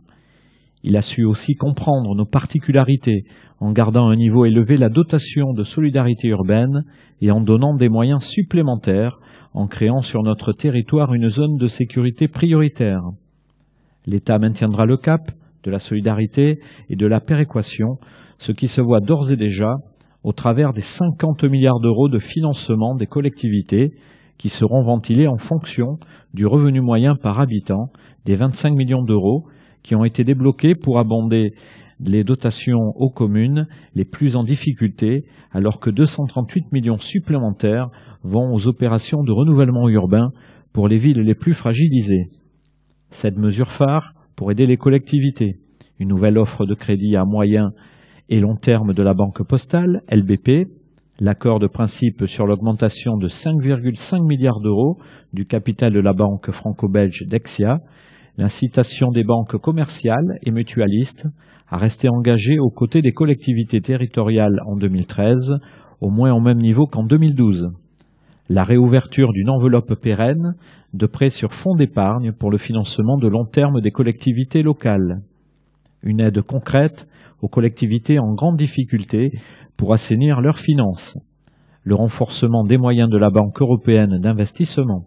[0.82, 3.24] Il a su aussi comprendre nos particularités
[3.60, 6.84] en gardant un niveau élevé la dotation de solidarité urbaine
[7.20, 9.18] et en donnant des moyens supplémentaires
[9.54, 13.02] en créant sur notre territoire une zone de sécurité prioritaire.
[14.06, 15.20] L'État maintiendra le cap
[15.64, 17.98] de la solidarité et de la péréquation,
[18.38, 19.74] ce qui se voit d'ores et déjà
[20.24, 23.92] au travers des 50 milliards d'euros de financement des collectivités
[24.38, 25.98] qui seront ventilés en fonction
[26.34, 27.90] du revenu moyen par habitant
[28.24, 29.44] des 25 millions d'euros
[29.82, 31.52] qui ont été débloqués pour abonder
[32.00, 37.88] les dotations aux communes les plus en difficulté, alors que 238 millions supplémentaires
[38.22, 40.30] vont aux opérations de renouvellement urbain
[40.72, 42.26] pour les villes les plus fragilisées.
[43.10, 45.56] Cette mesure phare pour aider les collectivités,
[45.98, 47.72] une nouvelle offre de crédit à moyen
[48.28, 50.68] et long terme de la Banque postale, LBP,
[51.20, 54.98] l'accord de principe sur l'augmentation de 5,5 milliards d'euros
[55.32, 57.78] du capital de la banque franco-belge Dexia,
[58.36, 61.26] l'incitation des banques commerciales et mutualistes
[61.68, 65.58] à rester engagées aux côtés des collectivités territoriales en 2013,
[66.00, 67.70] au moins au même niveau qu'en 2012.
[68.48, 70.54] La réouverture d'une enveloppe pérenne
[70.94, 75.20] de prêts sur fonds d'épargne pour le financement de long terme des collectivités locales.
[76.02, 77.08] Une aide concrète
[77.40, 79.30] aux collectivités en grande difficulté
[79.76, 81.16] pour assainir leurs finances.
[81.82, 85.04] Le renforcement des moyens de la Banque européenne d'investissement.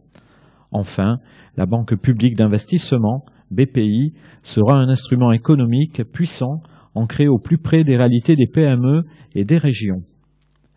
[0.72, 1.18] Enfin,
[1.58, 6.62] la Banque publique d'investissement, BPI, sera un instrument économique puissant
[6.96, 9.04] ancré au plus près des réalités des PME
[9.36, 10.02] et des régions.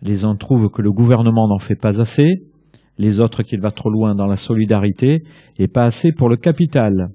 [0.03, 2.29] Les uns trouvent que le gouvernement n'en fait pas assez,
[2.98, 5.22] les autres qu'il va trop loin dans la solidarité
[5.59, 7.09] et pas assez pour le capital.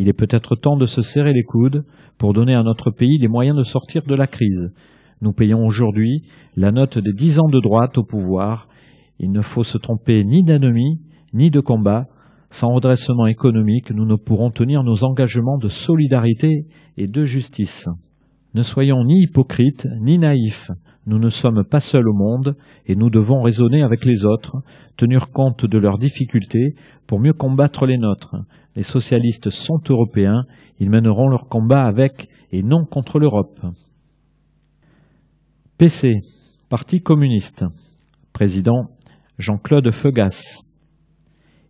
[0.00, 1.84] Il est peut-être temps de se serrer les coudes
[2.16, 4.72] pour donner à notre pays les moyens de sortir de la crise.
[5.20, 6.22] Nous payons aujourd'hui
[6.56, 8.66] la note des dix ans de droite au pouvoir.
[9.18, 11.00] Il ne faut se tromper ni d'ennemi,
[11.34, 12.06] ni de combat.
[12.50, 16.64] Sans redressement économique, nous ne pourrons tenir nos engagements de solidarité
[16.96, 17.86] et de justice.
[18.54, 20.70] Ne soyons ni hypocrites, ni naïfs.
[21.10, 22.54] Nous ne sommes pas seuls au monde
[22.86, 24.58] et nous devons raisonner avec les autres,
[24.96, 26.76] tenir compte de leurs difficultés
[27.08, 28.36] pour mieux combattre les nôtres.
[28.76, 30.44] Les socialistes sont européens,
[30.78, 33.58] ils mèneront leur combat avec et non contre l'Europe.
[35.78, 36.20] PC,
[36.68, 37.64] Parti communiste.
[38.32, 38.90] Président
[39.36, 40.40] Jean-Claude Feugas.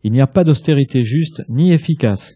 [0.03, 2.35] Il n'y a pas d'austérité juste ni efficace.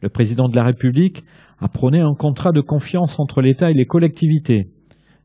[0.00, 1.22] Le président de la République
[1.60, 4.68] a prôné un contrat de confiance entre l'État et les collectivités.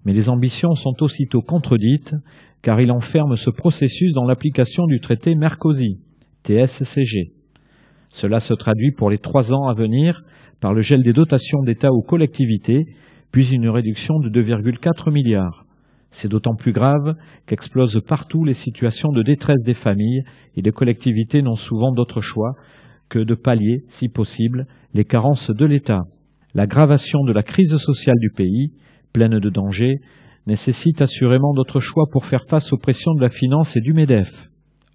[0.06, 2.13] Mais les ambitions sont aussitôt contredites,
[2.62, 6.00] car il enferme ce processus dans l'application du traité Mercosy,
[6.46, 7.32] TSCG.
[8.10, 10.22] Cela se traduit pour les trois ans à venir
[10.62, 12.86] par le gel des dotations d'État aux collectivités,
[13.32, 15.66] puis une réduction de 2,4 milliards.
[16.12, 17.16] C'est d'autant plus grave
[17.48, 20.24] qu'explosent partout les situations de détresse des familles
[20.56, 22.54] et les collectivités n'ont souvent d'autre choix
[23.10, 26.02] que de pallier, si possible, les carences de l'État.
[26.54, 28.72] L'aggravation de la crise sociale du pays
[29.13, 29.95] pleine de dangers,
[30.47, 34.30] nécessite assurément d'autres choix pour faire face aux pressions de la finance et du MEDEF.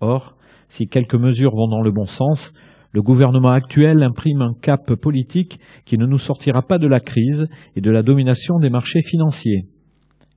[0.00, 0.34] Or,
[0.68, 2.52] si quelques mesures vont dans le bon sens,
[2.92, 7.46] le gouvernement actuel imprime un cap politique qui ne nous sortira pas de la crise
[7.76, 9.62] et de la domination des marchés financiers.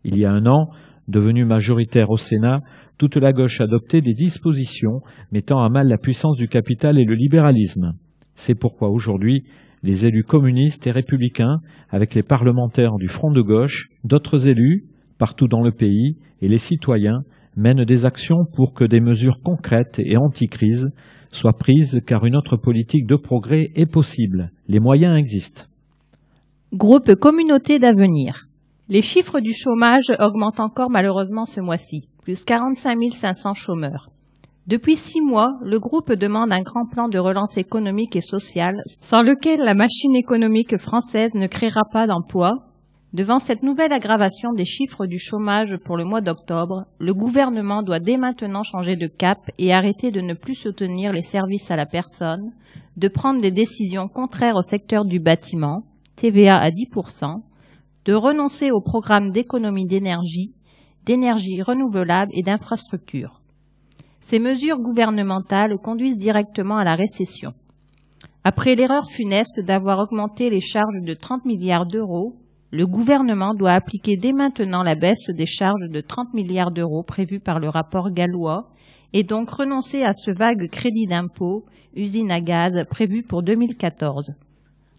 [0.03, 0.67] Il y a un an,
[1.07, 2.61] devenu majoritaire au Sénat,
[2.97, 7.15] toute la gauche adoptait des dispositions mettant à mal la puissance du capital et le
[7.15, 7.93] libéralisme.
[8.35, 9.43] C'est pourquoi aujourd'hui,
[9.83, 14.85] les élus communistes et républicains, avec les parlementaires du Front de gauche, d'autres élus,
[15.17, 17.21] partout dans le pays, et les citoyens,
[17.55, 20.89] mènent des actions pour que des mesures concrètes et anti-crise
[21.31, 24.51] soient prises car une autre politique de progrès est possible.
[24.67, 25.63] Les moyens existent.
[26.73, 28.45] Groupe Communauté d'avenir.
[28.89, 34.09] Les chiffres du chômage augmentent encore malheureusement ce mois-ci, plus 45 500 chômeurs.
[34.71, 39.21] Depuis six mois, le groupe demande un grand plan de relance économique et sociale, sans
[39.21, 42.53] lequel la machine économique française ne créera pas d'emplois.
[43.11, 47.99] Devant cette nouvelle aggravation des chiffres du chômage pour le mois d'octobre, le gouvernement doit
[47.99, 51.85] dès maintenant changer de cap et arrêter de ne plus soutenir les services à la
[51.85, 52.53] personne,
[52.95, 55.83] de prendre des décisions contraires au secteur du bâtiment,
[56.15, 57.41] TVA à 10%,
[58.05, 60.53] de renoncer au programme d'économie d'énergie,
[61.05, 63.40] d'énergie renouvelable et d'infrastructures.
[64.31, 67.51] Ces mesures gouvernementales conduisent directement à la récession.
[68.45, 72.35] Après l'erreur funeste d'avoir augmenté les charges de 30 milliards d'euros,
[72.71, 77.41] le gouvernement doit appliquer dès maintenant la baisse des charges de 30 milliards d'euros prévues
[77.41, 78.69] par le rapport gallois
[79.11, 84.31] et donc renoncer à ce vague crédit d'impôt, usine à gaz, prévu pour 2014.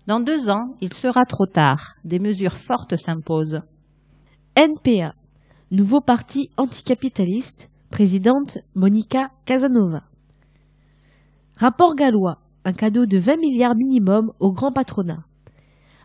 [0.09, 1.95] Dans deux ans, il sera trop tard.
[2.05, 3.63] Des mesures fortes s'imposent.
[4.57, 5.15] NPA,
[5.71, 10.05] nouveau parti anticapitaliste, Présidente Monica Casanova.
[11.57, 15.25] Rapport gallois, un cadeau de 20 milliards minimum au grand patronat.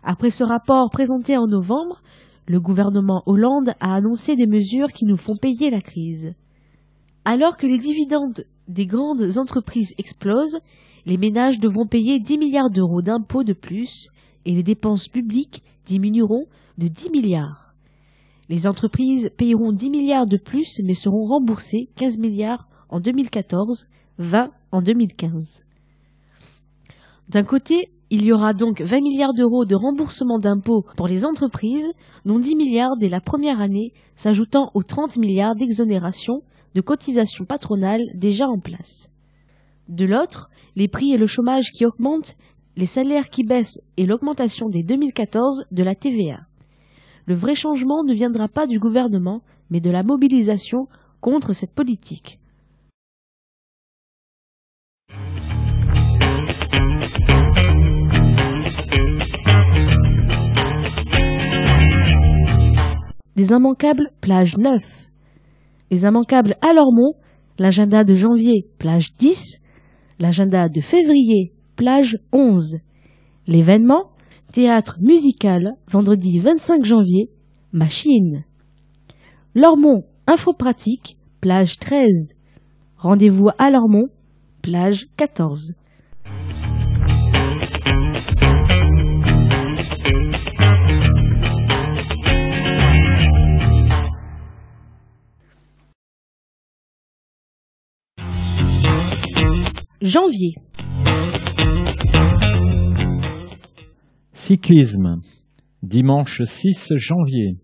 [0.02, 2.02] Après ce rapport présenté en novembre,
[2.46, 6.34] le gouvernement Hollande a annoncé des mesures qui nous font payer la crise.
[7.24, 10.60] Alors que les dividendes des grandes entreprises explosent,
[11.06, 14.08] les ménages devront payer 10 milliards d'euros d'impôts de plus
[14.44, 16.44] et les dépenses publiques diminueront
[16.76, 17.67] de 10 milliards.
[18.48, 23.86] Les entreprises payeront 10 milliards de plus mais seront remboursées 15 milliards en 2014,
[24.18, 25.46] 20 en 2015.
[27.28, 31.92] D'un côté, il y aura donc 20 milliards d'euros de remboursement d'impôts pour les entreprises,
[32.24, 36.40] dont 10 milliards dès la première année, s'ajoutant aux 30 milliards d'exonération
[36.74, 39.10] de cotisations patronales déjà en place.
[39.88, 42.34] De l'autre, les prix et le chômage qui augmentent,
[42.76, 46.47] les salaires qui baissent et l'augmentation dès 2014 de la TVA.
[47.28, 50.88] Le vrai changement ne viendra pas du gouvernement, mais de la mobilisation
[51.20, 52.38] contre cette politique.
[63.36, 64.80] Les immanquables, plage 9.
[65.90, 67.12] Les immanquables à Lormont,
[67.58, 69.38] l'agenda de janvier, plage 10.
[70.18, 72.78] L'agenda de février, plage 11.
[73.46, 74.12] L'événement,
[74.58, 77.30] théâtre musical, vendredi 25 janvier,
[77.72, 78.44] machine.
[79.54, 82.34] Lormont, info pratique, plage 13.
[82.96, 84.08] Rendez-vous à Lormont,
[84.60, 85.74] plage 14.
[100.02, 100.56] Janvier.
[104.48, 105.20] Cyclisme.
[105.82, 107.58] Dimanche 6 janvier.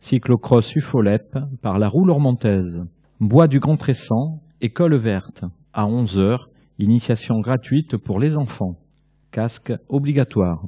[0.00, 2.82] Cyclocross Ufolep par la roue lormontaise.
[3.20, 5.44] Bois du Grand Tressan, école verte.
[5.72, 6.40] À 11h,
[6.80, 8.80] initiation gratuite pour les enfants.
[9.30, 10.64] Casque obligatoire.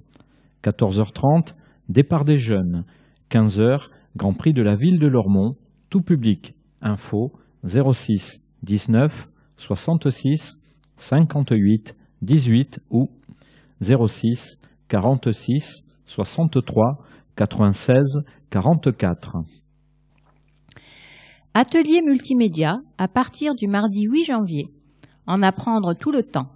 [0.62, 1.52] 14h30,
[1.88, 2.84] départ des jeunes.
[3.32, 3.80] 15h,
[4.14, 5.56] Grand Prix de la ville de Lormont,
[5.88, 6.54] tout public.
[6.80, 7.32] Info
[7.64, 9.12] 06 19
[9.56, 10.56] 66
[10.98, 13.10] 58 18 ou
[13.82, 16.98] 06 46 63
[17.36, 18.04] 96
[18.50, 19.36] 44.
[21.54, 24.66] Atelier multimédia à partir du mardi 8 janvier.
[25.28, 26.48] En apprendre tout le temps.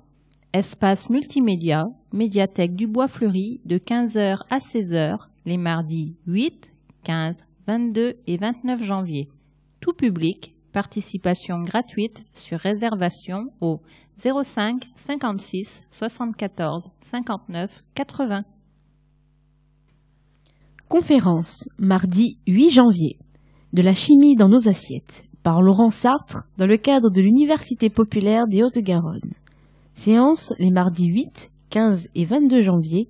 [0.53, 5.17] Espace multimédia, médiathèque du Bois Fleuri de 15h à 16h
[5.47, 6.55] les mardis 8,
[7.05, 7.37] 15,
[7.69, 9.29] 22 et 29 janvier.
[9.81, 13.81] Tout public, participation gratuite sur réservation au
[14.23, 18.43] 05 56 74 59 80.
[20.89, 23.19] Conférence, mardi 8 janvier.
[23.73, 28.47] De la chimie dans nos assiettes, par Laurent Sartre, dans le cadre de l'Université populaire
[28.49, 29.33] des Hautes-Garonne.
[29.99, 33.09] Séance les mardis 8, 15 et 22 janvier,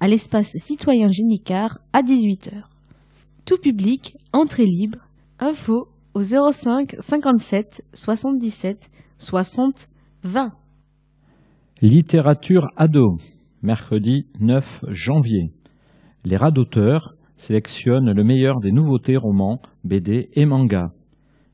[0.00, 2.64] à l'espace citoyen Génicard à 18h.
[3.46, 4.98] Tout public, entrée libre,
[5.38, 8.78] info au 05 57 77
[9.18, 9.74] 60
[10.22, 10.52] 20.
[11.82, 13.18] Littérature ado,
[13.62, 15.50] mercredi 9 janvier.
[16.24, 20.92] Les radoteurs sélectionnent le meilleur des nouveautés romans, BD et manga.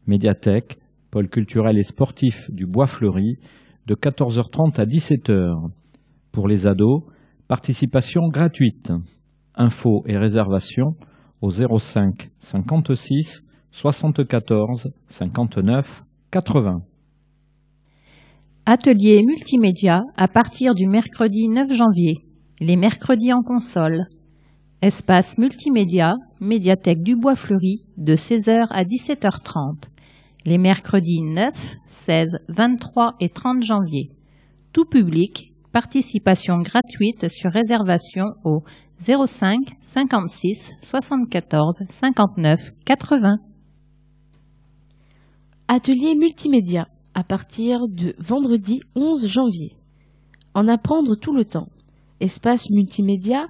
[0.06, 0.78] Médiathèque,
[1.10, 3.38] pôle culturel et sportif du Bois Fleuri,
[3.86, 5.70] de 14h30 à 17h.
[6.32, 7.02] Pour les ados,
[7.48, 8.92] participation gratuite.
[9.54, 10.94] Infos et réservations
[11.40, 13.42] au 05 56
[13.72, 15.86] 74 59
[16.30, 16.82] 80.
[18.66, 22.18] Atelier multimédia à partir du mercredi 9 janvier.
[22.60, 24.06] Les mercredis en console.
[24.82, 29.88] Espace multimédia, médiathèque du Bois Fleuri, de 16h à 17h30.
[30.44, 31.54] Les mercredis 9,
[32.06, 34.10] 16, 23 et 30 janvier.
[34.72, 38.62] Tout public, participation gratuite sur réservation au
[39.06, 39.58] 05
[39.94, 43.36] 56 74 59 80.
[45.72, 49.76] Atelier multimédia à partir de vendredi 11 janvier.
[50.52, 51.68] En apprendre tout le temps.
[52.18, 53.46] Espace multimédia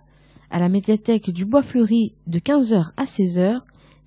[0.50, 3.60] à la médiathèque du Bois Fleuri de 15h à 16h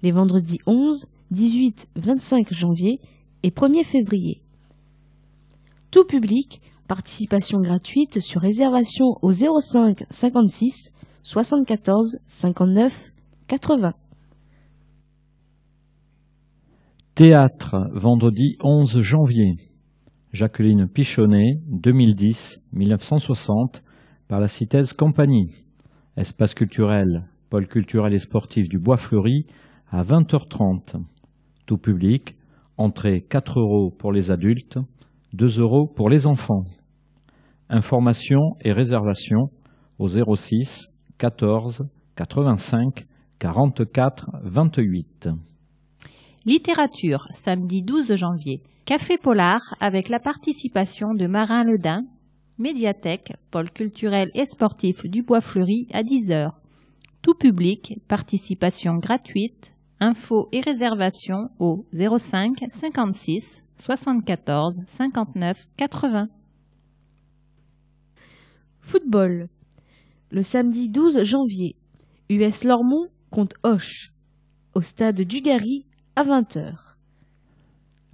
[0.03, 2.99] les vendredis 11, 18, 25 janvier
[3.41, 4.41] et 1er février.
[5.89, 10.91] Tout public, participation gratuite sur réservation au 05 56
[11.23, 12.93] 74 59
[13.47, 13.93] 80.
[17.15, 19.57] Théâtre, vendredi 11 janvier.
[20.31, 23.83] Jacqueline Pichonnet, 2010-1960,
[24.27, 25.53] par la Citaise Compagnie.
[26.17, 29.45] Espace culturel, pôle culturel et sportif du Bois Fleuri,
[29.91, 31.03] à 20h30.
[31.67, 32.35] Tout public,
[32.77, 34.79] entrée 4 euros pour les adultes,
[35.33, 36.63] 2 euros pour les enfants.
[37.69, 39.51] Informations et réservations
[39.99, 40.89] au 06
[41.19, 43.05] 14 85
[43.37, 45.29] 44 28.
[46.45, 48.61] Littérature, samedi 12 janvier.
[48.83, 52.03] Café Polar avec la participation de Marin Ledin,
[52.57, 56.51] médiathèque, pôle culturel et sportif du Bois Fleuri à 10h.
[57.21, 59.71] Tout public, participation gratuite,
[60.01, 63.41] Infos et réservations au 05 56
[63.85, 66.27] 74 59 80.
[68.81, 69.47] Football.
[70.29, 71.77] Le samedi 12 janvier,
[72.29, 74.09] US Lormont contre Hoche,
[74.75, 75.85] au stade Dugarry
[76.15, 76.75] à 20h.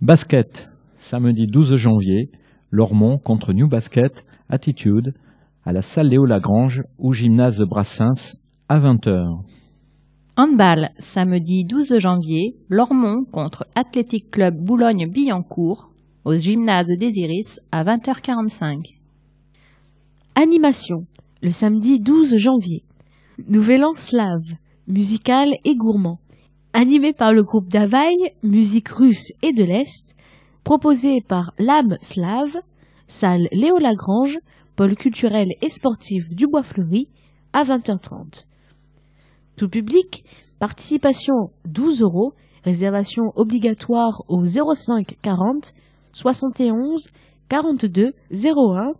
[0.02, 0.70] Basket.
[1.00, 2.30] Samedi 12 janvier,
[2.72, 4.14] Lormont contre New Basket
[4.48, 5.14] Attitude
[5.66, 8.38] à la salle Léo Lagrange ou gymnase Brassens
[8.70, 9.44] à 20h.
[10.38, 15.90] Handball, samedi 12 janvier, Lormont contre Athletic Club Boulogne-Billancourt
[16.24, 18.82] au gymnase des Iris à 20h45.
[20.36, 21.06] Animation,
[21.42, 22.84] le samedi 12 janvier.
[23.50, 24.46] Nouvel an slave,
[24.88, 26.20] musical et gourmand.
[26.74, 30.06] Animé par le groupe Davaï, musique russe et de l'Est,
[30.64, 32.56] proposé par l'âme slave,
[33.08, 34.38] salle Léo Lagrange,
[34.76, 37.08] pôle culturel et sportif du Bois Fleuri,
[37.54, 38.46] à 20h30.
[39.58, 40.24] Tout public,
[40.60, 45.74] participation 12 euros, réservation obligatoire au 05 40
[46.14, 47.08] 71
[47.50, 48.94] 42 01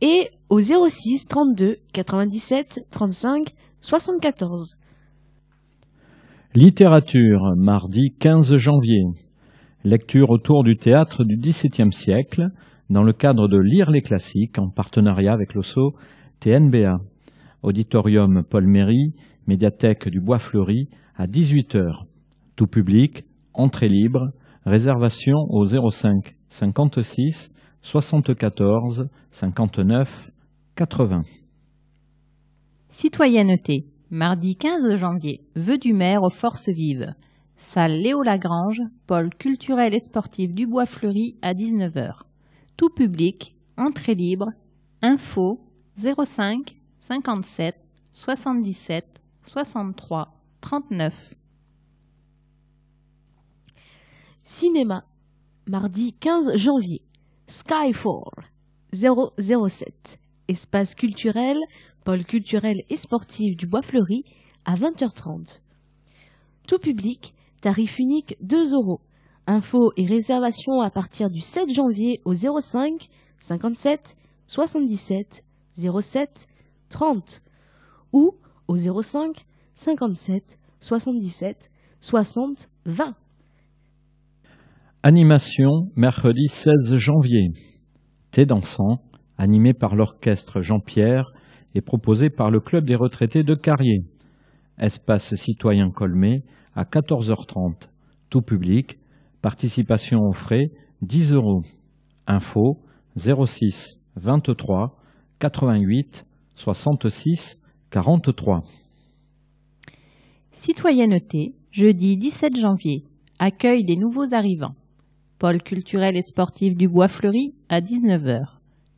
[0.00, 4.76] et au 06 32 97 35 74.
[6.56, 9.02] Littérature, mardi 15 janvier.
[9.84, 12.48] Lecture autour du théâtre du XVIIe siècle,
[12.88, 15.92] dans le cadre de Lire les classiques, en partenariat avec l'OSO
[16.40, 16.96] TNBA.
[17.62, 19.12] Auditorium Paul Méry,
[19.46, 22.04] médiathèque du Bois Fleuri, à 18h.
[22.56, 24.30] Tout public, entrée libre,
[24.64, 27.50] réservation au 05 56
[27.82, 30.08] 74 59
[30.74, 31.20] 80.
[32.92, 33.84] Citoyenneté.
[34.10, 35.40] Mardi 15 janvier.
[35.56, 37.12] Vœux du maire aux forces vives.
[37.74, 42.20] Salle Léo Lagrange, pôle culturel et sportif du Bois Fleuri à 19h.
[42.76, 44.46] Tout public, entrée libre,
[45.02, 45.58] info
[45.98, 46.76] 05
[47.08, 47.74] 57
[48.12, 49.04] 77
[49.42, 50.28] 63
[50.60, 51.12] 39.
[54.44, 55.02] Cinéma.
[55.66, 57.02] Mardi 15 janvier.
[57.48, 58.30] Skyfall
[58.92, 60.20] 007.
[60.46, 61.58] Espace culturel,
[62.06, 64.24] pôle culturel et sportif du Bois Fleuri
[64.64, 65.58] à 20h30.
[66.68, 69.00] Tout public, tarif unique 2 euros.
[69.48, 73.08] Infos et réservations à partir du 7 janvier au 05
[73.40, 74.00] 57
[74.46, 75.44] 77
[75.78, 76.46] 07
[76.90, 77.42] 30
[78.12, 78.36] ou
[78.68, 79.44] au 05
[79.74, 80.44] 57
[80.80, 81.56] 77
[82.00, 83.16] 60 20.
[85.02, 87.48] Animation, mercredi 16 janvier.
[88.30, 89.00] Thé dansant,
[89.38, 91.32] animé par l'orchestre Jean-Pierre
[91.76, 94.04] et proposé par le Club des retraités de Carrier.
[94.78, 96.42] Espace citoyen Colmé
[96.74, 97.88] à 14h30.
[98.30, 98.98] Tout public.
[99.42, 100.70] Participation aux frais
[101.02, 101.62] 10 euros.
[102.26, 102.78] Info
[103.16, 104.98] 06 23
[105.38, 106.24] 88
[106.56, 107.58] 66
[107.90, 108.62] 43.
[110.62, 113.04] Citoyenneté, jeudi 17 janvier.
[113.38, 114.74] Accueil des nouveaux arrivants.
[115.38, 118.46] Pôle culturel et sportif du Bois Fleuri à 19h.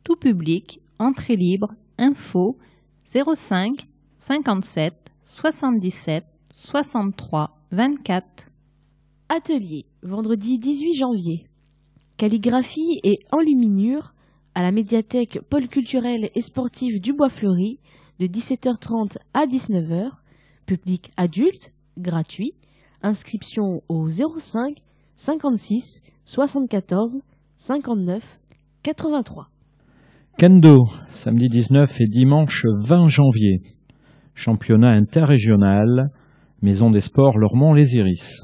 [0.05, 2.57] Tout public, entrée libre, info
[3.11, 3.87] 05
[4.27, 4.93] 57
[5.25, 8.25] 77 63 24.
[9.29, 11.47] Atelier, vendredi 18 janvier.
[12.17, 14.13] Calligraphie et enluminure
[14.53, 17.79] à la médiathèque Pôle culturel et sportif du Bois Fleuri
[18.19, 20.11] de 17h30 à 19h.
[20.67, 22.53] Public adulte, gratuit.
[23.01, 24.77] Inscription au 05
[25.15, 27.21] 56 74
[27.57, 28.23] 59
[28.83, 29.49] 83.
[30.39, 30.85] Kendo,
[31.21, 33.59] samedi 19 et dimanche 20 janvier.
[34.35, 36.11] Championnat interrégional,
[36.61, 38.41] Maison des Sports Lormont-les Iris.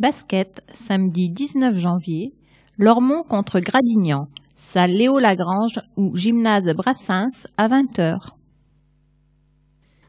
[0.00, 2.32] Basket, samedi 19 janvier.
[2.76, 4.26] Lormont contre Gradignan.
[4.72, 8.16] Salle Léo Lagrange ou gymnase Brassens à 20h.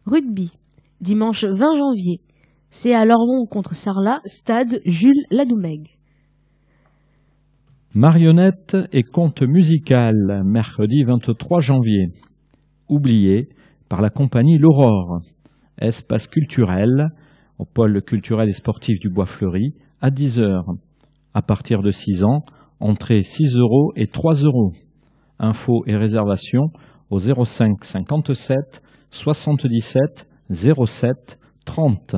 [0.08, 0.52] Rugby,
[1.00, 2.22] dimanche 20 janvier.
[2.72, 5.92] C'est à Lormont contre Sarlat, stade Jules Ladoumègue.
[7.94, 12.08] Marionnette et conte musical, mercredi 23 janvier.
[12.88, 13.50] Oublié
[13.90, 15.20] par la compagnie L'Aurore.
[15.78, 17.10] Espace culturel,
[17.60, 20.68] au pôle culturel et sportif du Bois Fleuri, à 10 heures.
[21.34, 22.46] À partir de 6 ans,
[22.80, 24.72] entrée 6 euros et 3 euros.
[25.38, 26.72] Infos et réservations
[27.10, 28.58] au 05 57
[29.10, 32.16] 77 07 30.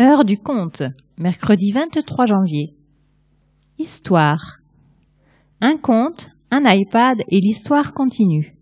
[0.00, 0.84] Heure du conte,
[1.18, 2.76] mercredi 23 janvier.
[3.78, 4.58] Histoire.
[5.62, 8.54] Un conte, un iPad et l'histoire continue.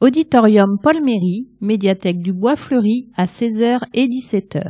[0.00, 4.62] Auditorium Paul Méry, médiathèque du Bois Fleuri à 16h et 17h.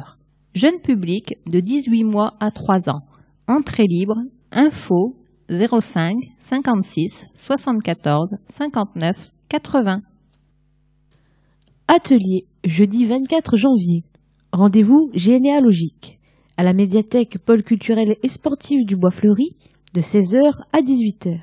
[0.54, 3.00] Jeune public de 18 mois à 3 ans.
[3.48, 4.16] Entrée libre,
[4.52, 5.16] info
[5.48, 6.14] 05
[6.50, 7.10] 56
[7.46, 9.16] 74 59
[9.48, 10.00] 80.
[11.88, 14.04] Atelier, jeudi 24 janvier.
[14.52, 16.18] Rendez-vous généalogique
[16.56, 19.56] à la médiathèque Pôle culturel et sportif du Bois Fleuri
[19.92, 21.40] de 16h à 18h.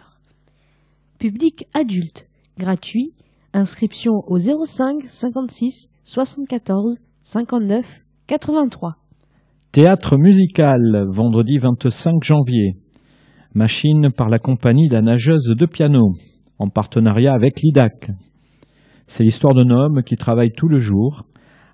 [1.19, 3.13] Public adulte, gratuit,
[3.53, 7.85] inscription au 05 56 74 59
[8.27, 8.95] 83.
[9.71, 12.75] Théâtre musical, vendredi 25 janvier.
[13.53, 16.13] Machine par la compagnie La Nageuse de Piano,
[16.57, 18.11] en partenariat avec l'IDAC.
[19.07, 21.25] C'est l'histoire d'un homme qui travaille tout le jour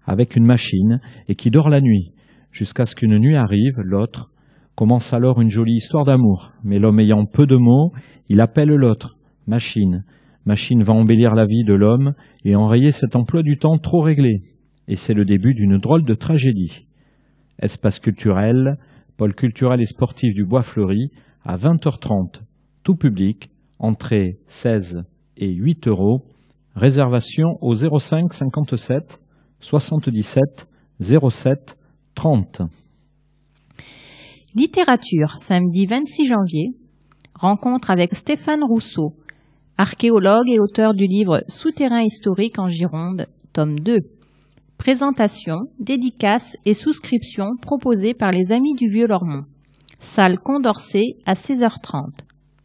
[0.05, 2.13] avec une machine et qui dort la nuit,
[2.57, 4.31] jusqu'à ce qu'une nuit arrive, l'autre.
[4.75, 7.93] Commence alors une jolie histoire d'amour, mais l'homme ayant peu de mots,
[8.29, 10.03] il appelle l'autre, machine.
[10.45, 12.13] Machine va embellir la vie de l'homme
[12.45, 14.41] et enrayer cet emploi du temps trop réglé.
[14.87, 16.85] Et c'est le début d'une drôle de tragédie.
[17.59, 18.77] Espace culturel,
[19.17, 21.11] pôle culturel et sportif du Bois Fleuri,
[21.43, 22.41] à 20h30,
[22.83, 25.03] tout public, entrée 16
[25.37, 26.23] et 8 euros,
[26.75, 29.19] réservation au 05 57
[29.59, 30.43] 77
[30.99, 31.76] 07
[32.17, 32.63] 30.
[34.55, 36.69] Littérature, samedi 26 janvier.
[37.35, 39.13] Rencontre avec Stéphane Rousseau,
[39.77, 43.99] archéologue et auteur du livre Souterrain historique en Gironde, tome 2.
[44.79, 49.43] Présentation, dédicace et souscription proposées par les Amis du Vieux-Lormont.
[50.15, 52.21] Salle Condorcet à 16h30.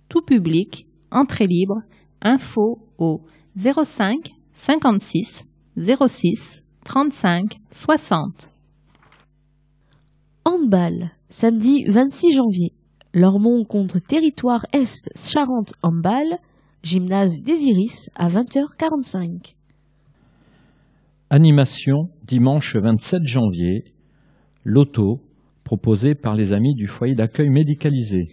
[0.09, 1.77] Tout public, entrée libre,
[2.23, 3.21] info au
[3.59, 4.17] 05
[4.65, 5.29] 56
[5.77, 6.41] 06
[6.87, 8.52] 35 60.
[10.45, 12.72] Handball, samedi 26 janvier.
[13.14, 16.38] Lormont contre Territoire Est Charente Handball,
[16.82, 19.55] gymnase des Iris à 20h45.
[21.30, 23.84] Animation, dimanche 27 janvier.
[24.64, 25.20] Loto,
[25.64, 28.26] proposé par les amis du foyer d'accueil médicalisé.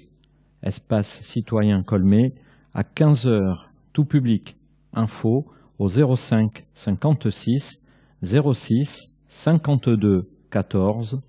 [0.63, 2.33] Espace citoyen Colmé
[2.73, 4.55] à 15h, tout public.
[4.93, 5.45] Info
[5.77, 7.79] au 05 56
[8.23, 8.89] 06
[9.29, 11.21] 52 14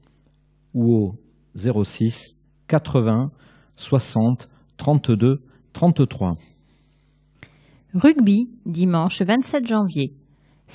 [0.75, 2.35] ou au 06
[2.69, 3.31] 80
[3.77, 5.43] 60 32
[5.73, 6.37] 33.
[7.95, 10.13] Rugby, dimanche 27 janvier.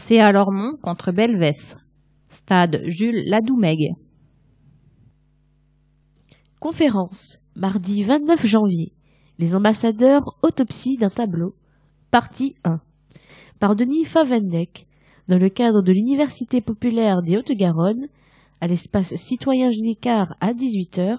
[0.08, 1.58] C'est à Lormont contre Belvès.
[2.42, 3.94] Stade Jules Ladoumègue.
[6.60, 8.92] Conférence, mardi 29 janvier.
[9.40, 11.56] Les ambassadeurs autopsie d'un tableau.
[12.12, 12.80] Partie 1.
[13.60, 14.88] Par Denis Favendek,
[15.28, 18.08] dans le cadre de l'Université populaire des Hautes-Garonne,
[18.62, 21.18] à l'espace citoyen Génicard à 18h,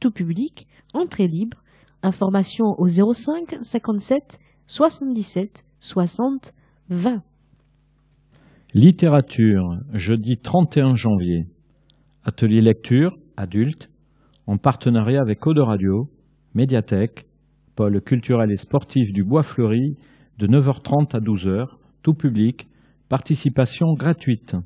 [0.00, 1.58] tout public, entrée libre,
[2.02, 6.52] information au 05 57 77 60
[6.88, 7.22] 20.
[8.74, 11.46] Littérature, jeudi 31 janvier.
[12.24, 13.88] Atelier lecture, adulte,
[14.46, 16.08] en partenariat avec Eau Radio,
[16.54, 17.26] médiathèque,
[17.74, 19.96] pôle culturel et sportif du Bois Fleuri,
[20.38, 21.68] de 9h30 à 12h,
[22.02, 22.68] tout public,
[23.08, 24.56] participation gratuite.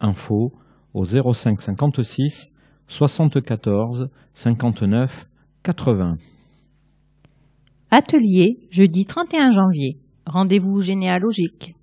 [0.00, 0.52] Info
[0.94, 2.48] au 05 56
[2.88, 5.10] 74 59
[5.62, 6.16] 80.
[7.90, 9.98] Atelier, jeudi 31 janvier.
[10.26, 11.74] Rendez-vous généalogique.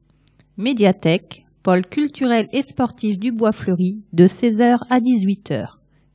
[0.57, 5.66] Médiathèque, pôle culturel et sportif du Bois Fleuri, de 16h à 18h.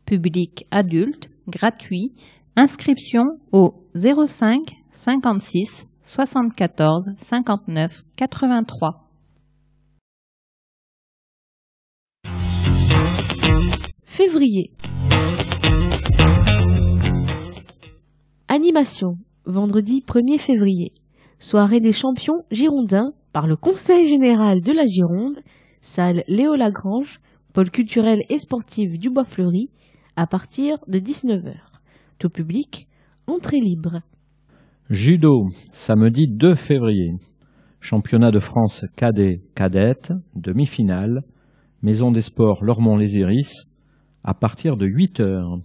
[0.04, 2.12] Public adulte, gratuit.
[2.56, 4.60] Inscription au 05
[5.04, 5.66] 56
[6.04, 9.05] 74 59 83.
[14.16, 14.70] Février.
[18.48, 20.92] Animation, vendredi 1er février.
[21.38, 25.36] Soirée des champions girondins par le Conseil général de la Gironde,
[25.82, 27.20] salle Léo Lagrange,
[27.52, 29.68] pôle culturel et sportif du Bois Fleuri,
[30.16, 31.52] à partir de 19h.
[32.18, 32.88] Tout public,
[33.26, 34.00] entrée libre.
[34.88, 35.48] Judo,
[35.86, 37.10] samedi 2 février.
[37.80, 41.20] Championnat de France cadet cadette, demi-finale,
[41.82, 43.52] Maison des Sports Lormont-les Iris,
[44.26, 45.60] à partir de 8 heures.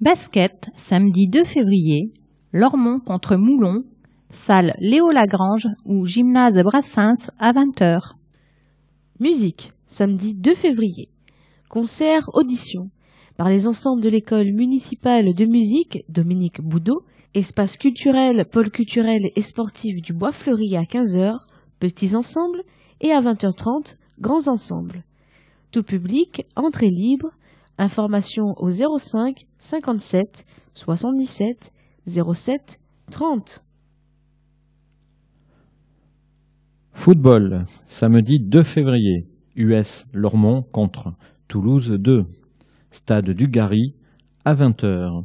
[0.00, 2.10] Basket, samedi 2 février,
[2.52, 3.84] Lormont contre Moulon,
[4.46, 8.16] salle Léo Lagrange ou gymnase Brassens à 20 heures.
[9.20, 11.10] Musique, samedi 2 février.
[11.68, 12.88] Concert audition
[13.36, 17.02] par les ensembles de l'école municipale de musique Dominique Boudot,
[17.34, 21.40] espace culturel, pôle culturel et sportif du Bois Fleuri à 15h,
[21.78, 22.62] petits ensembles,
[23.02, 25.04] et à 20h30, grands ensembles.
[25.72, 27.32] Tout public, entrée libre,
[27.78, 31.72] information au 05 57 77
[32.06, 32.78] 07
[33.10, 33.62] 30.
[36.92, 41.12] Football, samedi 2 février, US Lormont contre
[41.48, 42.24] Toulouse 2,
[42.90, 43.94] stade du Gary
[44.44, 45.24] à 20h.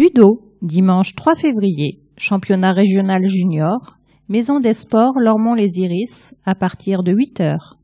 [0.00, 3.96] Judo, dimanche 3 février, championnat régional junior,
[4.28, 6.10] Maison des Sports, Lormont-les-Iris,
[6.44, 7.76] à partir de 8 heures.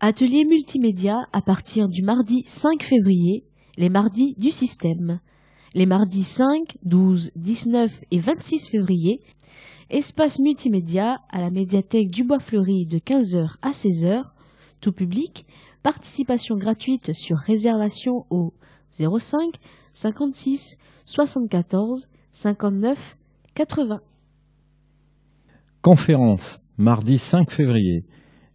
[0.00, 3.42] Atelier multimédia à partir du mardi 5 février,
[3.76, 5.18] les mardis du système.
[5.74, 9.20] Les mardis 5, 12, 19 et 26 février,
[9.90, 14.22] espace multimédia à la médiathèque du Bois Fleuri de 15h à 16h,
[14.80, 15.44] tout public,
[15.82, 18.54] participation gratuite sur réservation au
[19.00, 19.56] 05
[19.94, 20.76] 56
[21.06, 22.96] 74 59
[23.56, 23.98] 80.
[25.82, 28.04] Conférence, mardi 5 février.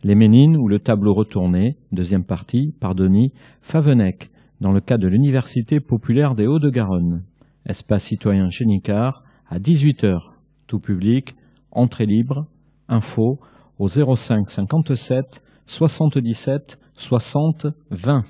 [0.06, 3.32] Les Ménines ou le tableau retourné, deuxième partie, par Denis
[3.62, 4.30] Favenec,
[4.60, 7.24] dans le cadre de l'Université populaire des Hauts-de-Garonne.
[7.66, 10.20] Espace citoyen chez Nicard, à 18h.
[10.68, 11.36] Tout public,
[11.72, 12.48] entrée libre,
[12.90, 13.40] info
[13.80, 15.24] au 05 57
[15.68, 18.26] 77 60 20.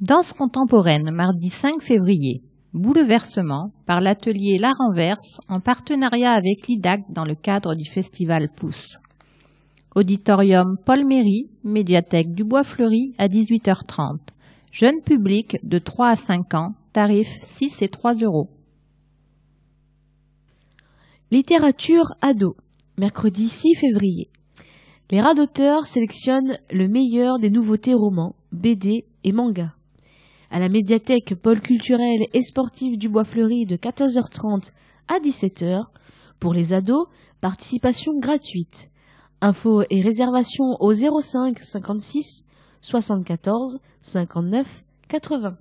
[0.00, 2.40] Danse contemporaine, mardi 5 février.
[2.72, 8.96] Bouleversement par l'atelier La Renverse en partenariat avec l'IDAC dans le cadre du festival Pousse.
[9.96, 14.20] Auditorium Paul Méry, médiathèque du Bois Fleuri à 18h30.
[14.70, 17.26] Jeune public de 3 à 5 ans, tarif
[17.58, 18.48] 6 et 3 euros.
[21.32, 22.54] Littérature ado,
[22.98, 24.28] mercredi 6 février.
[25.10, 29.72] Les radoteurs sélectionnent le meilleur des nouveautés romans, BD et mangas.
[30.52, 34.70] À la médiathèque Pôle culturel et sportif du Bois Fleuri de 14h30
[35.08, 35.82] à 17h,
[36.38, 37.08] pour les ados,
[37.40, 38.89] participation gratuite.
[39.40, 42.44] Infos et réservations au 05 56
[42.82, 44.66] 74 59
[45.08, 45.56] 80.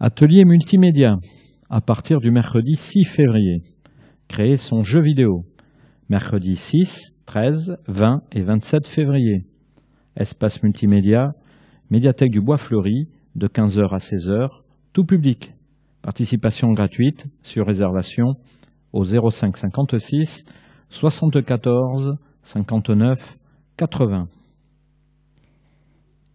[0.00, 1.18] Atelier multimédia
[1.68, 3.62] à partir du mercredi 6 février.
[4.28, 5.44] Créer son jeu vidéo.
[6.08, 9.44] Mercredi 6, 13, 20 et 27 février.
[10.16, 11.32] Espace multimédia,
[11.90, 14.48] médiathèque du Bois Fleuri, de 15h à 16h,
[14.92, 15.52] tout public.
[16.02, 18.34] Participation gratuite sur réservation
[18.92, 20.44] au 05 56
[20.90, 22.16] 74
[22.52, 23.18] 59
[23.76, 24.28] 80.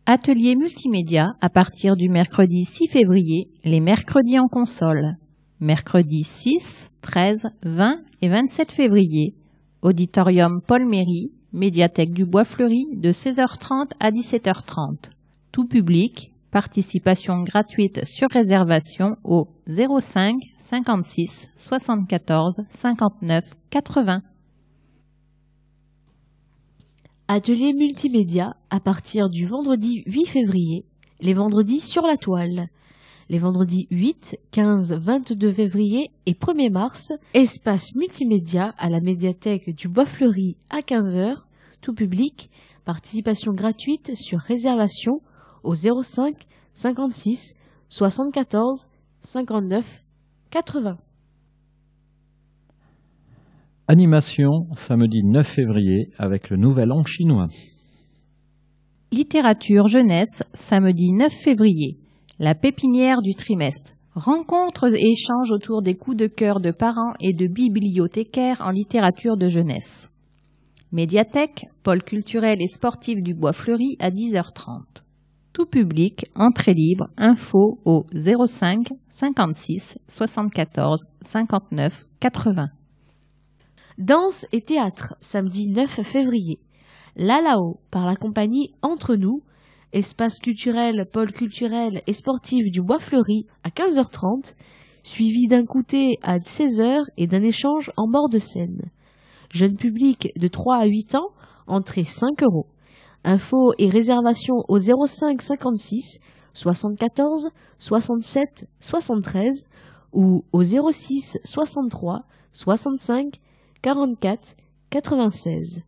[0.06, 5.18] Atelier multimédia à partir du mercredi 6 février, les mercredis en console.
[5.60, 6.58] Mercredi 6,
[7.02, 9.34] 13, 20 et 27 février,
[9.82, 15.10] auditorium Paul Méry, médiathèque du Bois Fleuri de 16h30 à 17h30.
[15.52, 20.36] Tout public, participation gratuite sur réservation au 05
[20.70, 21.30] 56
[21.68, 24.22] 74 59 80.
[27.28, 30.86] Atelier multimédia à partir du vendredi 8 février,
[31.20, 32.70] les vendredis sur la toile.
[33.30, 39.88] Les vendredis 8, 15, 22 février et 1er mars, espace multimédia à la médiathèque du
[39.88, 41.38] Bois Fleuri à 15h,
[41.82, 42.52] tout public,
[42.86, 45.22] participation gratuite sur réservation
[45.64, 46.36] au 05
[46.76, 47.56] 56
[47.90, 48.86] 74
[49.24, 49.84] 59
[50.52, 51.00] 80.
[53.88, 57.50] Animation samedi 9 février avec le Nouvel An chinois.
[59.12, 61.98] Littérature jeunesse samedi 9 février.
[62.40, 63.92] La pépinière du trimestre.
[64.16, 69.38] Rencontres et échanges autour des coups de cœur de parents et de bibliothécaires en littérature
[69.38, 70.10] de jeunesse.
[70.92, 75.04] Médiathèque, pôle culturel et sportif du Bois Fleuri à 10h30.
[75.54, 78.88] Tout public, entrée libre, info au 05
[79.20, 79.84] 56
[80.18, 82.70] 74 59 80.
[83.98, 86.60] Danse et théâtre, samedi 9 février.
[87.16, 89.42] L'Alao, par la compagnie Entre nous,
[89.94, 94.54] espace culturel, pôle culturel et sportif du Bois Fleuri à 15h30,
[95.04, 98.92] suivi d'un goûter à 16h et d'un échange en bord de scène.
[99.52, 101.30] Jeune public de 3 à 8 ans,
[101.66, 102.68] entrée 5 euros.
[103.24, 106.20] Infos et réservations au 05 56
[106.52, 109.70] 74 67 73
[110.12, 113.40] ou au 06 63 65
[113.86, 114.42] 44
[114.90, 115.82] 96.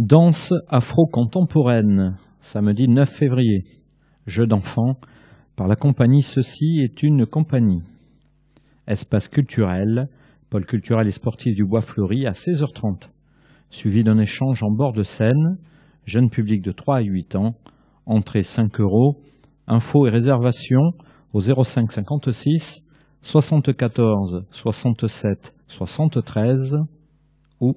[0.00, 3.62] Danse afro-contemporaine, samedi 9 février.
[4.26, 4.96] Jeu d'enfant
[5.54, 7.82] par la compagnie Ceci est une compagnie.
[8.88, 10.08] Espace culturel,
[10.50, 13.08] pôle culturel et sportif du Bois Fleuri à 16h30,
[13.70, 15.58] suivi d'un échange en bord de Seine
[16.08, 17.54] jeune public de 3 à 8 ans,
[18.06, 19.20] entrée 5 euros,
[19.66, 20.92] infos et réservations
[21.32, 22.82] au 05 56
[23.22, 26.76] 74 67 73
[27.60, 27.76] ou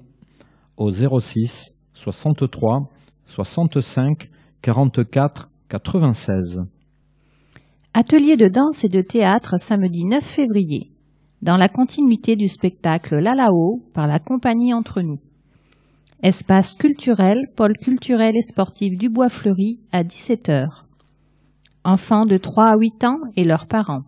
[0.76, 2.88] au 06 63
[3.26, 4.28] 65
[4.62, 6.60] 44 96.
[7.94, 10.88] Atelier de danse et de théâtre samedi 9 février,
[11.42, 15.20] dans la continuité du spectacle Lalao par la compagnie Entre nous.
[16.22, 20.68] Espace culturel, pôle culturel et sportif du Bois Fleuri à 17h.
[21.82, 24.04] Enfants de 3 à 8 ans et leurs parents.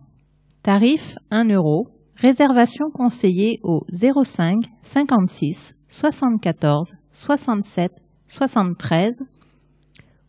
[0.63, 1.89] Tarif 1 euro.
[2.15, 4.63] Réservation conseillée au 05
[4.93, 5.57] 56
[5.89, 7.91] 74 67
[8.29, 9.13] 73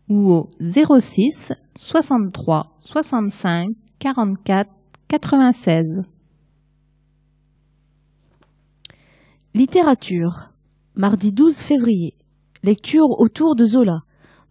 [0.09, 3.69] ou au 06 63 65
[4.01, 4.69] 44
[5.07, 6.03] 96.
[9.55, 10.56] Littérature.
[10.99, 12.15] Mardi 12 février.
[12.63, 13.99] Lecture autour de Zola.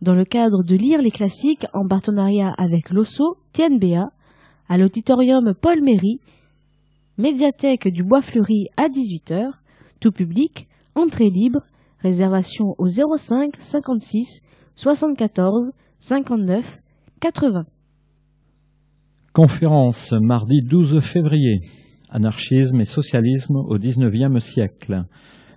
[0.04, 4.10] Dans le cadre de Lire les classiques en partenariat avec l'OSSO, TNBA,
[4.70, 6.20] à l'auditorium Paul Méry,
[7.18, 9.54] médiathèque du Bois Fleuri à 18h,
[10.00, 11.62] tout public, entrée libre,
[12.04, 14.42] réservation au 05 56
[14.76, 16.64] 74 59
[17.22, 17.64] 80.
[19.34, 21.62] Conférence mardi 12 février.
[22.12, 25.06] Anarchisme et socialisme au XIXe siècle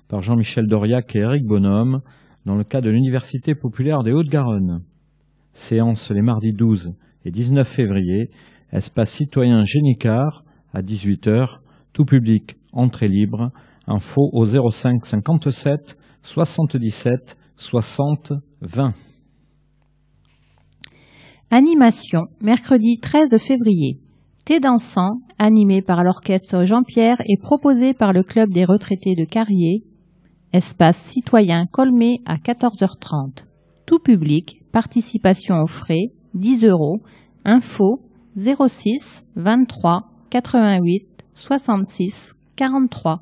[0.08, 2.00] par Jean-Michel Doriac et Eric Bonhomme
[2.46, 4.82] dans le cadre de l'Université populaire des Hauts-de-Garonne.
[5.68, 6.94] Séance les mardis 12
[7.24, 8.30] et 19 février,
[8.72, 11.58] espace citoyen Génicard à 18h,
[11.92, 13.50] tout public, entrée libre,
[13.86, 18.94] info au 05 57 77 60 20.
[21.50, 23.98] Animation, mercredi 13 février.
[24.44, 29.82] Thé dansant, animé par l'orchestre Jean-Pierre et proposé par le club des retraités de Carrier.
[30.54, 33.44] Espace citoyen Colmé à 14h30.
[33.84, 37.00] Tout public, participation aux frais, 10 euros.
[37.44, 38.00] Info
[38.34, 39.00] 06
[39.36, 42.14] 23 88 66
[42.56, 43.20] 43.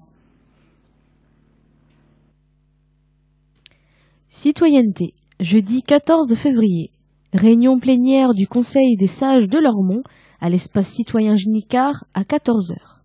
[4.28, 5.14] Citoyenneté.
[5.40, 6.92] Jeudi 14 février.
[7.32, 10.02] Réunion plénière du Conseil des sages de Lormont
[10.40, 12.95] à l'espace citoyen Ginicard à 14h.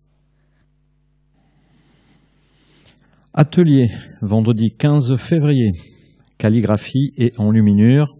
[3.34, 3.88] Atelier,
[4.20, 5.72] vendredi 15 février.
[6.36, 8.14] Calligraphie et enluminure,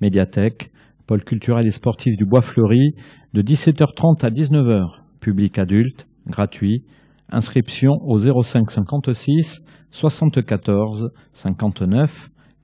[0.00, 0.72] médiathèque,
[1.06, 2.96] pôle culturel et sportif du Bois Fleuri,
[3.32, 4.88] de 17h30 à 19h.
[5.20, 6.82] Public adulte, gratuit.
[7.30, 9.60] Inscription au 05 56
[9.92, 12.10] 74 59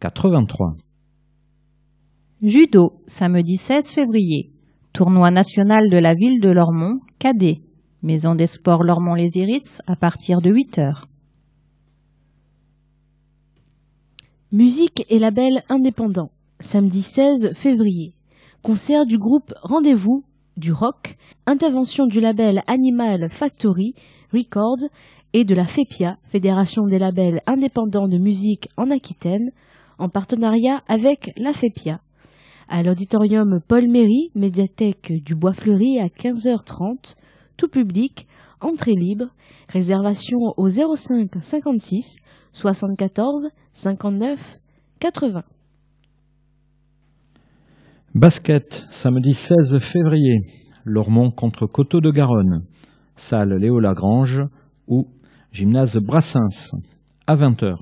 [0.00, 0.74] 83.
[2.42, 4.50] Judo, samedi 16 février.
[4.92, 7.60] Tournoi national de la ville de Lormont, cadet.
[8.02, 11.06] Maison des sports Lormont-les-Iris à partir de 8 heures.
[14.52, 16.28] Musique et label indépendant.
[16.60, 18.12] Samedi 16 février.
[18.62, 20.24] Concert du groupe Rendez-vous,
[20.58, 23.94] du rock, intervention du label Animal Factory
[24.30, 24.90] Records
[25.32, 29.52] et de la FEPIA, Fédération des labels indépendants de musique en Aquitaine,
[29.98, 32.02] en partenariat avec la FEPIA
[32.68, 37.14] à l'auditorium Paul Méry, médiathèque du Bois Fleuri à 15h30,
[37.56, 38.26] tout public,
[38.60, 39.28] entrée libre,
[39.70, 42.18] réservation au 05 56
[42.52, 44.38] 74 59
[45.00, 45.42] 80.
[48.14, 50.40] Basket, samedi 16 février,
[50.84, 52.64] Lormont contre Coteau de Garonne,
[53.16, 54.42] salle Léo Lagrange
[54.86, 55.08] ou
[55.50, 56.72] gymnase Brassens,
[57.26, 57.76] à 20h.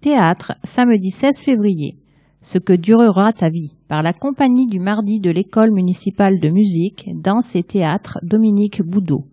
[0.00, 1.96] Théâtre, samedi 16 février.
[2.42, 7.08] Ce que durera ta vie, par la compagnie du mardi de l'école municipale de musique,
[7.14, 9.26] danse et théâtre Dominique Boudot.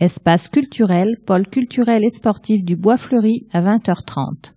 [0.00, 4.52] Espace culturel, pôle culturel et sportif du Bois Fleuri à 20h30.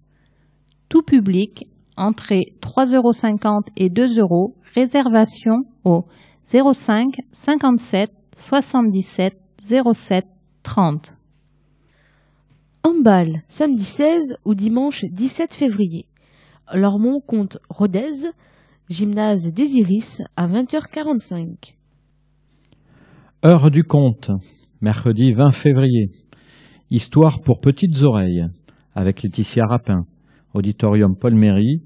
[0.89, 1.65] Tout public,
[1.95, 6.05] entrée 3,50 euros et 2 euros, réservation au
[6.51, 7.13] 05
[7.45, 9.33] 57 77
[9.69, 10.25] 07
[10.63, 11.13] 30.
[12.83, 16.05] Handball, samedi 16 ou dimanche 17 février.
[16.73, 18.31] Lormont compte Rodez,
[18.89, 21.75] gymnase des Iris à 20h45.
[23.45, 24.31] Heure du compte,
[24.81, 26.11] mercredi 20 février.
[26.91, 28.45] Histoire pour petites oreilles,
[28.95, 30.05] avec Laetitia Rapin.
[30.53, 31.81] Auditorium Paul Méry,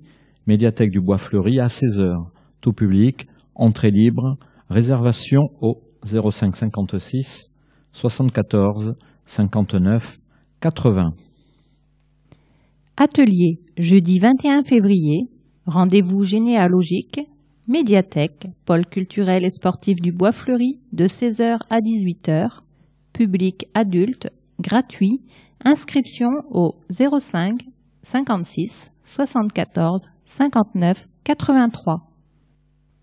[0.48, 2.28] médiathèque du Bois Fleuri à 16h.
[2.62, 4.38] Tout public, entrée libre,
[4.70, 7.50] réservation au 05 56
[7.94, 10.04] 74 59
[10.62, 11.14] 80.
[12.98, 15.28] Atelier, jeudi 21 février.
[15.66, 17.20] Rendez-vous généalogique,
[17.68, 22.61] médiathèque, pôle culturel et sportif du Bois Fleuri, de 16h à 18h.
[23.14, 25.22] Public adulte, gratuit.
[25.64, 27.62] Inscription au 05
[28.12, 28.72] 56
[29.16, 30.02] 74
[30.38, 32.02] 59 83.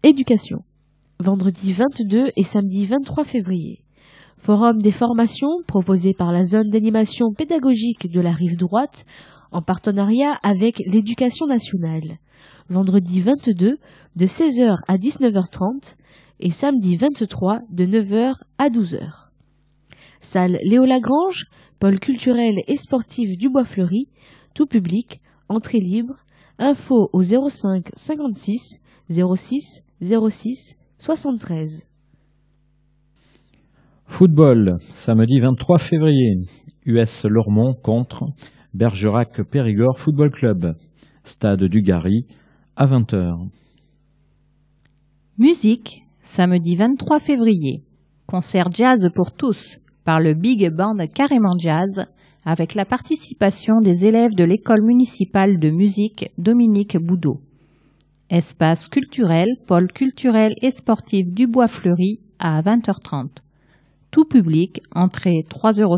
[0.03, 0.59] Éducation.
[1.21, 3.85] Vendredi 22 et samedi 23 février.
[4.39, 9.05] Forum des formations proposé par la zone d'animation pédagogique de la rive droite
[9.53, 12.19] en partenariat avec l'éducation nationale.
[12.69, 13.79] Vendredi 22
[14.17, 15.95] de 16h à 19h30
[16.41, 19.28] et samedi 23 de 9h à 12h.
[20.33, 21.47] Salle Léo Lagrange,
[21.81, 24.09] pôle culturel et sportif du Bois Fleuri,
[24.55, 26.16] tout public, entrée libre,
[26.59, 31.83] info au 05 56 06 06 73.
[34.07, 36.37] Football, samedi 23 février,
[36.85, 38.26] US Lormont contre
[38.74, 40.74] Bergerac Périgord Football Club,
[41.24, 42.26] stade du Gary,
[42.76, 43.49] à 20h.
[45.39, 46.03] Musique,
[46.37, 47.83] samedi 23 février,
[48.26, 52.07] concert jazz pour tous par le Big Band Carrément Jazz
[52.43, 57.43] avec la participation des élèves de l'école municipale de musique Dominique Boudot.
[58.31, 63.29] Espace culturel, pôle culturel et sportif du Bois Fleuri à 20h30.
[64.11, 65.97] Tout public, entrée 3,50 euros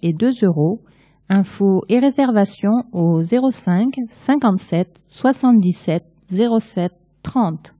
[0.00, 0.82] et 2 euros.
[1.28, 3.92] Infos et réservations au 05
[4.26, 6.92] 57 77 07
[7.24, 7.74] 30.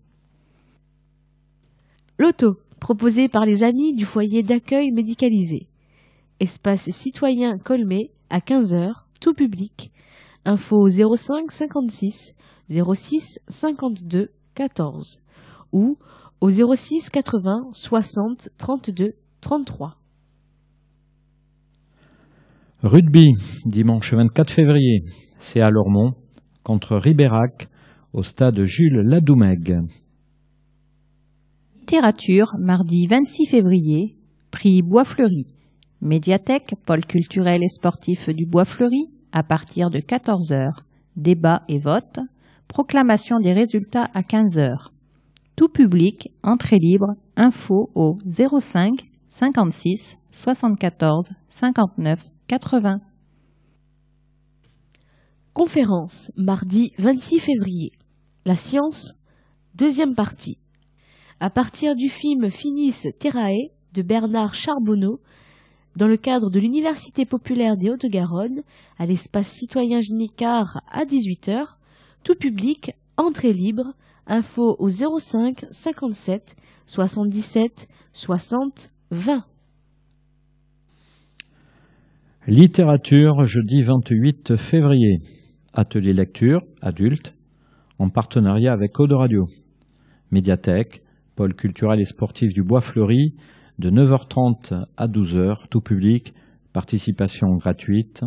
[2.19, 5.69] L'auto, proposé par les amis du foyer d'accueil médicalisé.
[6.41, 9.93] Espace citoyen Colmé à 15h, tout public.
[10.45, 12.35] Info 05 56
[12.71, 15.21] 06 52 14
[15.73, 15.99] ou
[16.41, 19.13] au 06 80 60 32
[19.43, 19.97] 33.
[22.83, 23.35] Rugby,
[23.67, 25.05] dimanche 24 février,
[25.41, 26.15] c'est à Lormont
[26.65, 27.69] contre Ribérac
[28.15, 29.81] au stade Jules Ladoumègue.
[31.91, 34.15] Littérature, mardi 26 février,
[34.53, 35.49] prix Bois-Fleuri.
[36.01, 40.71] Médiathèque, pôle culturel et sportif du Bois-Fleuri, à partir de 14h.
[41.17, 42.21] Débat et vote.
[42.69, 44.91] Proclamation des résultats à 15h.
[45.57, 48.19] Tout public, entrée libre, info au
[48.61, 48.93] 05
[49.41, 49.99] 56
[50.31, 51.27] 74
[51.59, 53.01] 59 80.
[55.55, 57.91] Conférence, mardi 26 février.
[58.45, 59.13] La science,
[59.75, 60.60] deuxième partie.
[61.43, 65.21] À partir du film Finis Terrae de Bernard Charbonneau,
[65.97, 68.61] dans le cadre de l'Université populaire des Hautes-Garonne,
[68.99, 71.65] à l'espace citoyen Ginicard à 18h,
[72.25, 73.95] tout public, entrée libre,
[74.27, 79.43] info au 05 57 77 60 20.
[82.49, 85.23] Littérature, jeudi 28 février.
[85.73, 87.33] Atelier lecture, adulte,
[87.99, 89.47] en partenariat avec Code Radio.
[90.31, 91.01] Médiathèque,
[91.41, 93.33] pôle culturel et sportif du Bois Fleuri,
[93.79, 96.35] de 9h30 à 12h, tout public,
[96.75, 98.23] participation gratuite,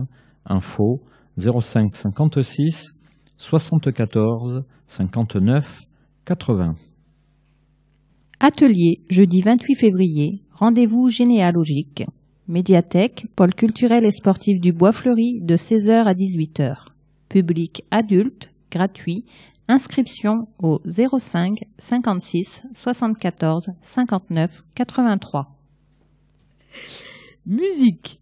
[0.48, 1.04] info
[1.38, 2.74] 05 56
[3.38, 5.64] 74 59
[6.26, 6.74] 80.
[8.40, 12.06] Atelier, jeudi 28 février, rendez-vous généalogique.
[12.48, 16.78] Médiathèque, pôle culturel et sportif du Bois Fleuri, de 16h à 18h.
[17.30, 19.26] Public adulte, gratuit,
[19.70, 25.48] Inscription au 05 56 74 59 83.
[27.46, 28.20] Musique.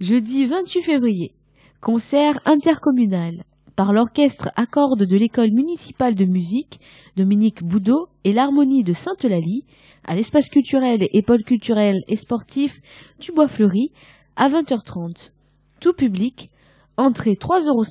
[0.00, 1.32] Jeudi 28 février.
[1.80, 3.44] Concert intercommunal
[3.76, 6.80] par l'orchestre à cordes de l'école municipale de musique
[7.16, 9.62] Dominique Boudot et l'harmonie de Sainte-Lalie
[10.02, 12.74] à l'espace culturel et pôle culturel et sportif
[13.20, 13.92] du Bois Fleuri
[14.34, 15.30] à 20h30.
[15.78, 16.50] Tout public.
[16.96, 17.84] Entrée 3,50 euros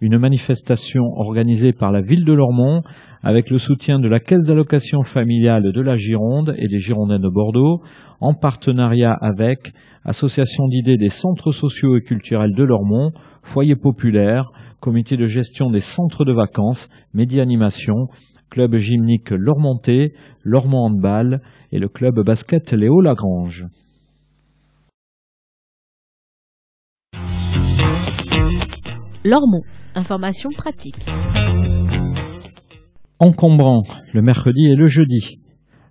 [0.00, 2.82] une manifestation organisée par la ville de Lormont
[3.22, 7.28] avec le soutien de la Caisse d'allocation familiale de la Gironde et des Girondins de
[7.28, 7.82] Bordeaux,
[8.20, 9.58] en partenariat avec
[10.04, 13.12] Association d'idées des centres sociaux et culturels de Lormont,
[13.42, 18.06] Foyer populaire, Comité de gestion des centres de vacances, Média Animation,
[18.48, 20.12] Club gymnique Lormontais,
[20.42, 23.66] Lormont Handball et le club basket Léo Lagrange.
[29.28, 29.60] Lormont.
[29.94, 31.04] Information pratique.
[33.18, 33.82] Encombrant,
[34.14, 35.38] le mercredi et le jeudi.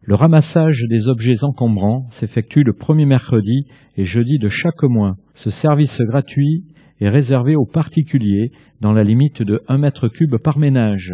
[0.02, 5.14] Le ramassage des objets encombrants s'effectue le premier mercredi et jeudi de chaque mois.
[5.36, 6.64] Ce service gratuit
[7.00, 8.50] est réservé aux particuliers
[8.82, 11.14] dans la limite de 1 mètre cube par ménage.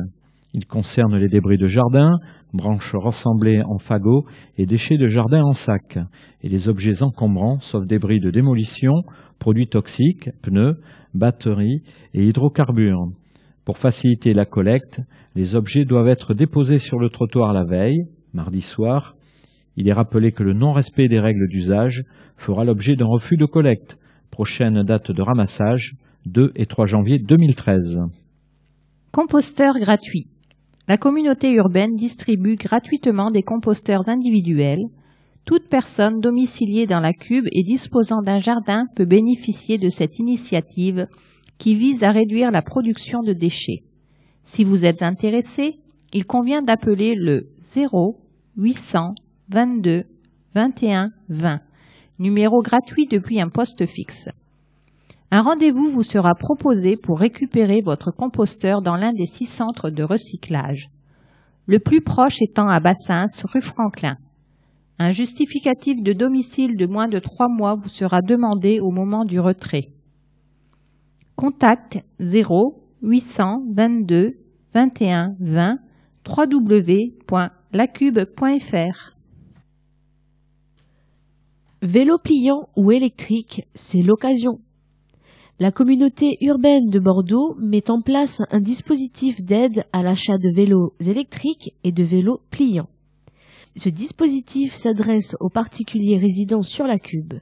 [0.53, 2.19] Il concerne les débris de jardin,
[2.53, 4.23] branches rassemblées en fagots
[4.57, 5.97] et déchets de jardin en sac,
[6.41, 9.03] et les objets encombrants, sauf débris de démolition,
[9.43, 10.77] produits toxiques, pneus,
[11.13, 11.81] batteries
[12.13, 13.09] et hydrocarbures.
[13.65, 15.01] Pour faciliter la collecte,
[15.35, 19.15] les objets doivent être déposés sur le trottoir la veille, mardi soir.
[19.75, 22.05] Il est rappelé que le non-respect des règles d'usage
[22.37, 23.97] fera l'objet d'un refus de collecte.
[24.31, 25.91] Prochaine date de ramassage,
[26.25, 27.99] 2 et 3 janvier 2013.
[29.11, 30.27] Composteur gratuit.
[30.87, 34.85] La communauté urbaine distribue gratuitement des composteurs individuels.
[35.45, 41.07] Toute personne domiciliée dans la cube et disposant d'un jardin peut bénéficier de cette initiative
[41.57, 43.83] qui vise à réduire la production de déchets.
[44.53, 45.79] Si vous êtes intéressé,
[46.13, 48.17] il convient d'appeler le 0
[48.57, 49.15] 800
[49.49, 50.03] 22
[50.55, 51.59] 21 20,
[52.19, 54.29] numéro gratuit depuis un poste fixe.
[55.31, 60.03] Un rendez-vous vous sera proposé pour récupérer votre composteur dans l'un des six centres de
[60.03, 60.87] recyclage,
[61.65, 64.17] le plus proche étant à Bassins, rue Franklin.
[64.99, 69.39] Un justificatif de domicile de moins de trois mois vous sera demandé au moment du
[69.39, 69.89] retrait.
[71.35, 74.35] Contact 0 822
[74.73, 75.79] 21 20
[76.25, 77.53] www.lacube.fr
[81.81, 84.59] Vélo pliant ou électrique, c'est l'occasion.
[85.59, 90.93] La communauté urbaine de Bordeaux met en place un dispositif d'aide à l'achat de vélos
[90.99, 92.89] électriques et de vélos pliants.
[93.75, 97.33] Ce dispositif s'adresse aux particuliers résidant sur la cube.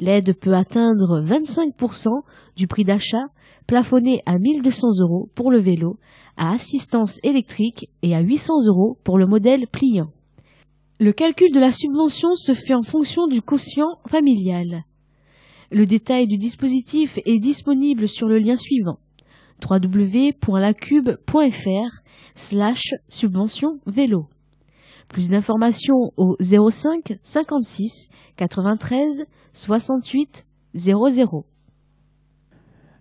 [0.00, 2.08] L'aide peut atteindre 25%
[2.56, 3.24] du prix d'achat,
[3.66, 5.98] plafonné à 1200 euros pour le vélo,
[6.36, 10.10] à assistance électrique et à 800 euros pour le modèle pliant.
[10.98, 14.84] Le calcul de la subvention se fait en fonction du quotient familial.
[15.70, 18.98] Le détail du dispositif est disponible sur le lien suivant
[19.62, 20.42] www.lacube.fr
[22.34, 24.26] slash subvention vélo.
[25.12, 28.08] Plus d'informations au 05 56
[28.38, 31.44] 93 68 00.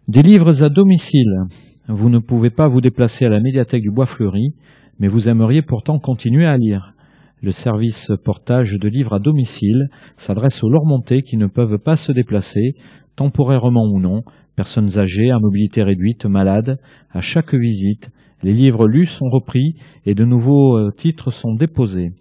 [0.09, 1.45] Des livres à domicile.
[1.87, 4.55] Vous ne pouvez pas vous déplacer à la médiathèque du Bois Fleuri,
[4.99, 6.95] mais vous aimeriez pourtant continuer à lire.
[7.41, 9.87] Le service portage de livres à domicile
[10.17, 12.75] s'adresse aux Lormontais qui ne peuvent pas se déplacer,
[13.15, 14.23] temporairement ou non,
[14.57, 16.77] personnes âgées, à mobilité réduite, malades.
[17.09, 18.09] À chaque visite,
[18.43, 19.75] les livres lus sont repris
[20.05, 22.11] et de nouveaux euh, titres sont déposés.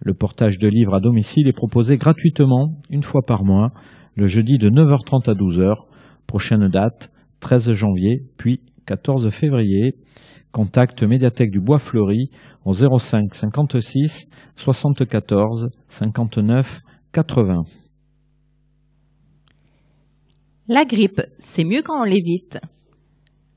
[0.00, 3.72] Le portage de livres à domicile est proposé gratuitement une fois par mois,
[4.16, 5.74] le jeudi de 9h30 à 12h.
[6.26, 9.94] Prochaine date, 13 janvier, puis 14 février.
[10.52, 12.30] Contact médiathèque du Bois Fleuri
[12.64, 16.66] au 05 56 74 59
[17.12, 17.64] 80.
[20.68, 21.20] La grippe,
[21.52, 22.58] c'est mieux quand on l'évite.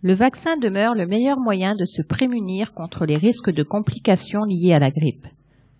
[0.04, 4.74] Le vaccin demeure le meilleur moyen de se prémunir contre les risques de complications liées
[4.74, 5.26] à la grippe.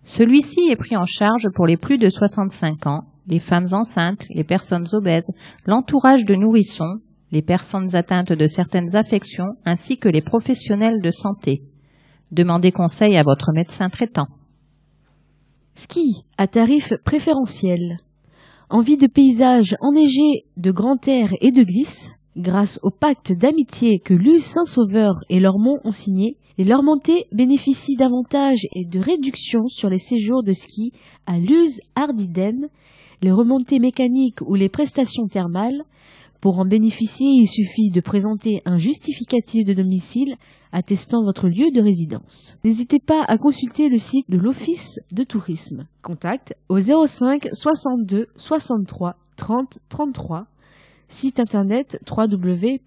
[0.04, 4.44] Celui-ci est pris en charge pour les plus de 65 ans, les femmes enceintes, les
[4.44, 5.30] personnes obèses,
[5.66, 7.00] l'entourage de nourrissons,
[7.32, 11.60] les personnes atteintes de certaines affections ainsi que les professionnels de santé.
[12.32, 14.28] Demandez conseil à votre médecin traitant.
[15.74, 17.98] Ski à tarif préférentiel.
[18.70, 24.14] Envie de paysages enneigés, de grand air et de glisse, grâce au pacte d'amitié que
[24.14, 29.98] Luz Saint-Sauveur et Lormont ont signé, les Lormontais bénéficient d'avantages et de réductions sur les
[29.98, 30.92] séjours de ski
[31.26, 32.68] à Luz Ardiden,
[33.22, 35.82] les remontées mécaniques ou les prestations thermales,
[36.44, 40.36] pour en bénéficier, il suffit de présenter un justificatif de domicile
[40.72, 42.54] attestant votre lieu de résidence.
[42.64, 45.86] N'hésitez pas à consulter le site de l'Office de tourisme.
[46.02, 50.44] Contact au 05 62 63 30 33.
[51.14, 52.78] Site internet www.luz.org.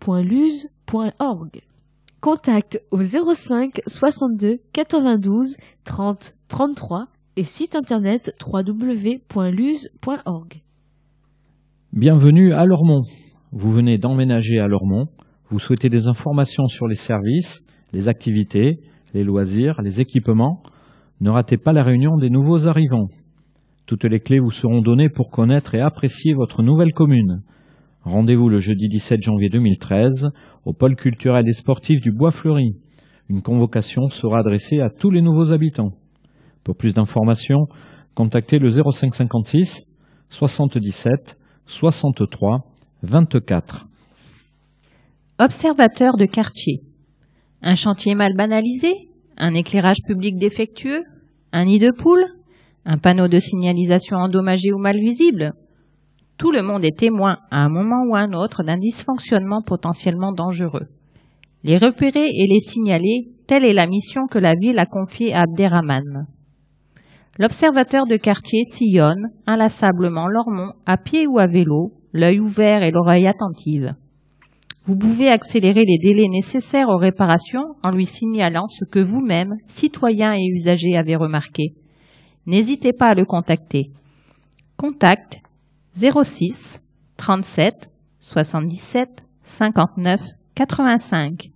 [2.19, 5.55] Contact au 05 62 92
[5.85, 9.81] 30 33 et site internet www.luz.org.
[11.93, 13.03] Bienvenue à Lormont.
[13.53, 15.07] Vous venez d'emménager à Lormont,
[15.49, 17.59] vous souhaitez des informations sur les services,
[17.93, 18.81] les activités,
[19.13, 20.63] les loisirs, les équipements,
[21.21, 23.07] ne ratez pas la réunion des nouveaux arrivants.
[23.85, 27.41] Toutes les clés vous seront données pour connaître et apprécier votre nouvelle commune.
[28.07, 30.29] Rendez-vous le jeudi 17 janvier 2013
[30.63, 32.77] au pôle culturel et sportif du Bois Fleuri.
[33.27, 35.91] Une convocation sera adressée à tous les nouveaux habitants.
[36.63, 37.67] Pour plus d'informations,
[38.15, 39.85] contactez le 0556
[40.29, 42.59] 77 63
[43.03, 43.87] 24.
[45.39, 46.83] Observateur de quartier.
[47.61, 48.93] Un chantier mal banalisé
[49.35, 51.03] Un éclairage public défectueux
[51.51, 52.25] Un nid de poule
[52.85, 55.51] Un panneau de signalisation endommagé ou mal visible
[56.37, 60.31] Tout le monde est témoin à un moment ou à un autre d'un dysfonctionnement potentiellement
[60.31, 60.87] dangereux.
[61.63, 65.41] Les repérer et les signaler telle est la mission que la ville a confiée à
[65.41, 66.27] Abderrahman.
[67.39, 73.27] L'observateur de quartier sillonne inlassablement Lormont à pied ou à vélo, l'œil ouvert et l'oreille
[73.27, 73.93] attentive.
[74.85, 80.33] Vous pouvez accélérer les délais nécessaires aux réparations en lui signalant ce que vous-même, citoyen
[80.33, 81.73] et usager, avez remarqué.
[82.45, 83.87] N'hésitez pas à le contacter.
[84.77, 85.39] Contact
[85.99, 86.53] 06
[87.17, 87.73] 37
[88.19, 89.09] 77
[89.57, 90.21] 59
[90.53, 91.49] 85.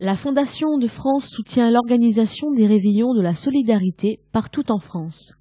[0.00, 5.32] La Fondation de France soutient l'organisation des réveillons de la solidarité partout en France.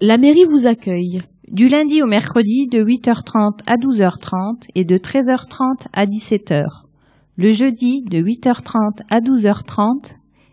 [0.00, 1.22] La mairie vous accueille.
[1.48, 6.66] Du lundi au mercredi de 8h30 à 12h30 et de 13h30 à 17h.
[7.36, 10.10] Le jeudi de 8h30 à 12h30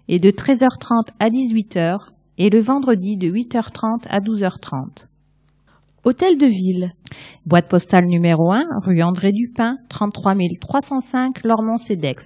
[0.08, 1.98] et de 13h30 à 18h
[2.38, 5.08] et le vendredi de 8h30 à 12h30.
[6.06, 6.94] Hôtel de ville.
[7.46, 12.24] Boîte postale numéro 1, rue André Dupin, 33 305 Lormont-Cedex.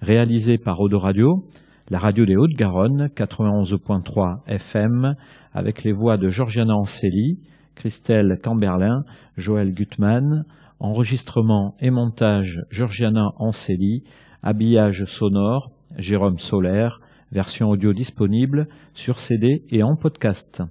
[0.00, 1.44] Réalisé par Radio,
[1.90, 5.14] la radio des Hautes-Garonne, 91.3 FM,
[5.52, 7.38] avec les voix de Georgiana Anceli,
[7.76, 9.04] Christelle Camberlin,
[9.36, 10.44] Joël Gutmann,
[10.80, 14.02] enregistrement et montage Georgiana Anceli,
[14.42, 17.00] habillage sonore Jérôme Solaire,
[17.32, 20.62] version audio disponible sur CD et en podcast.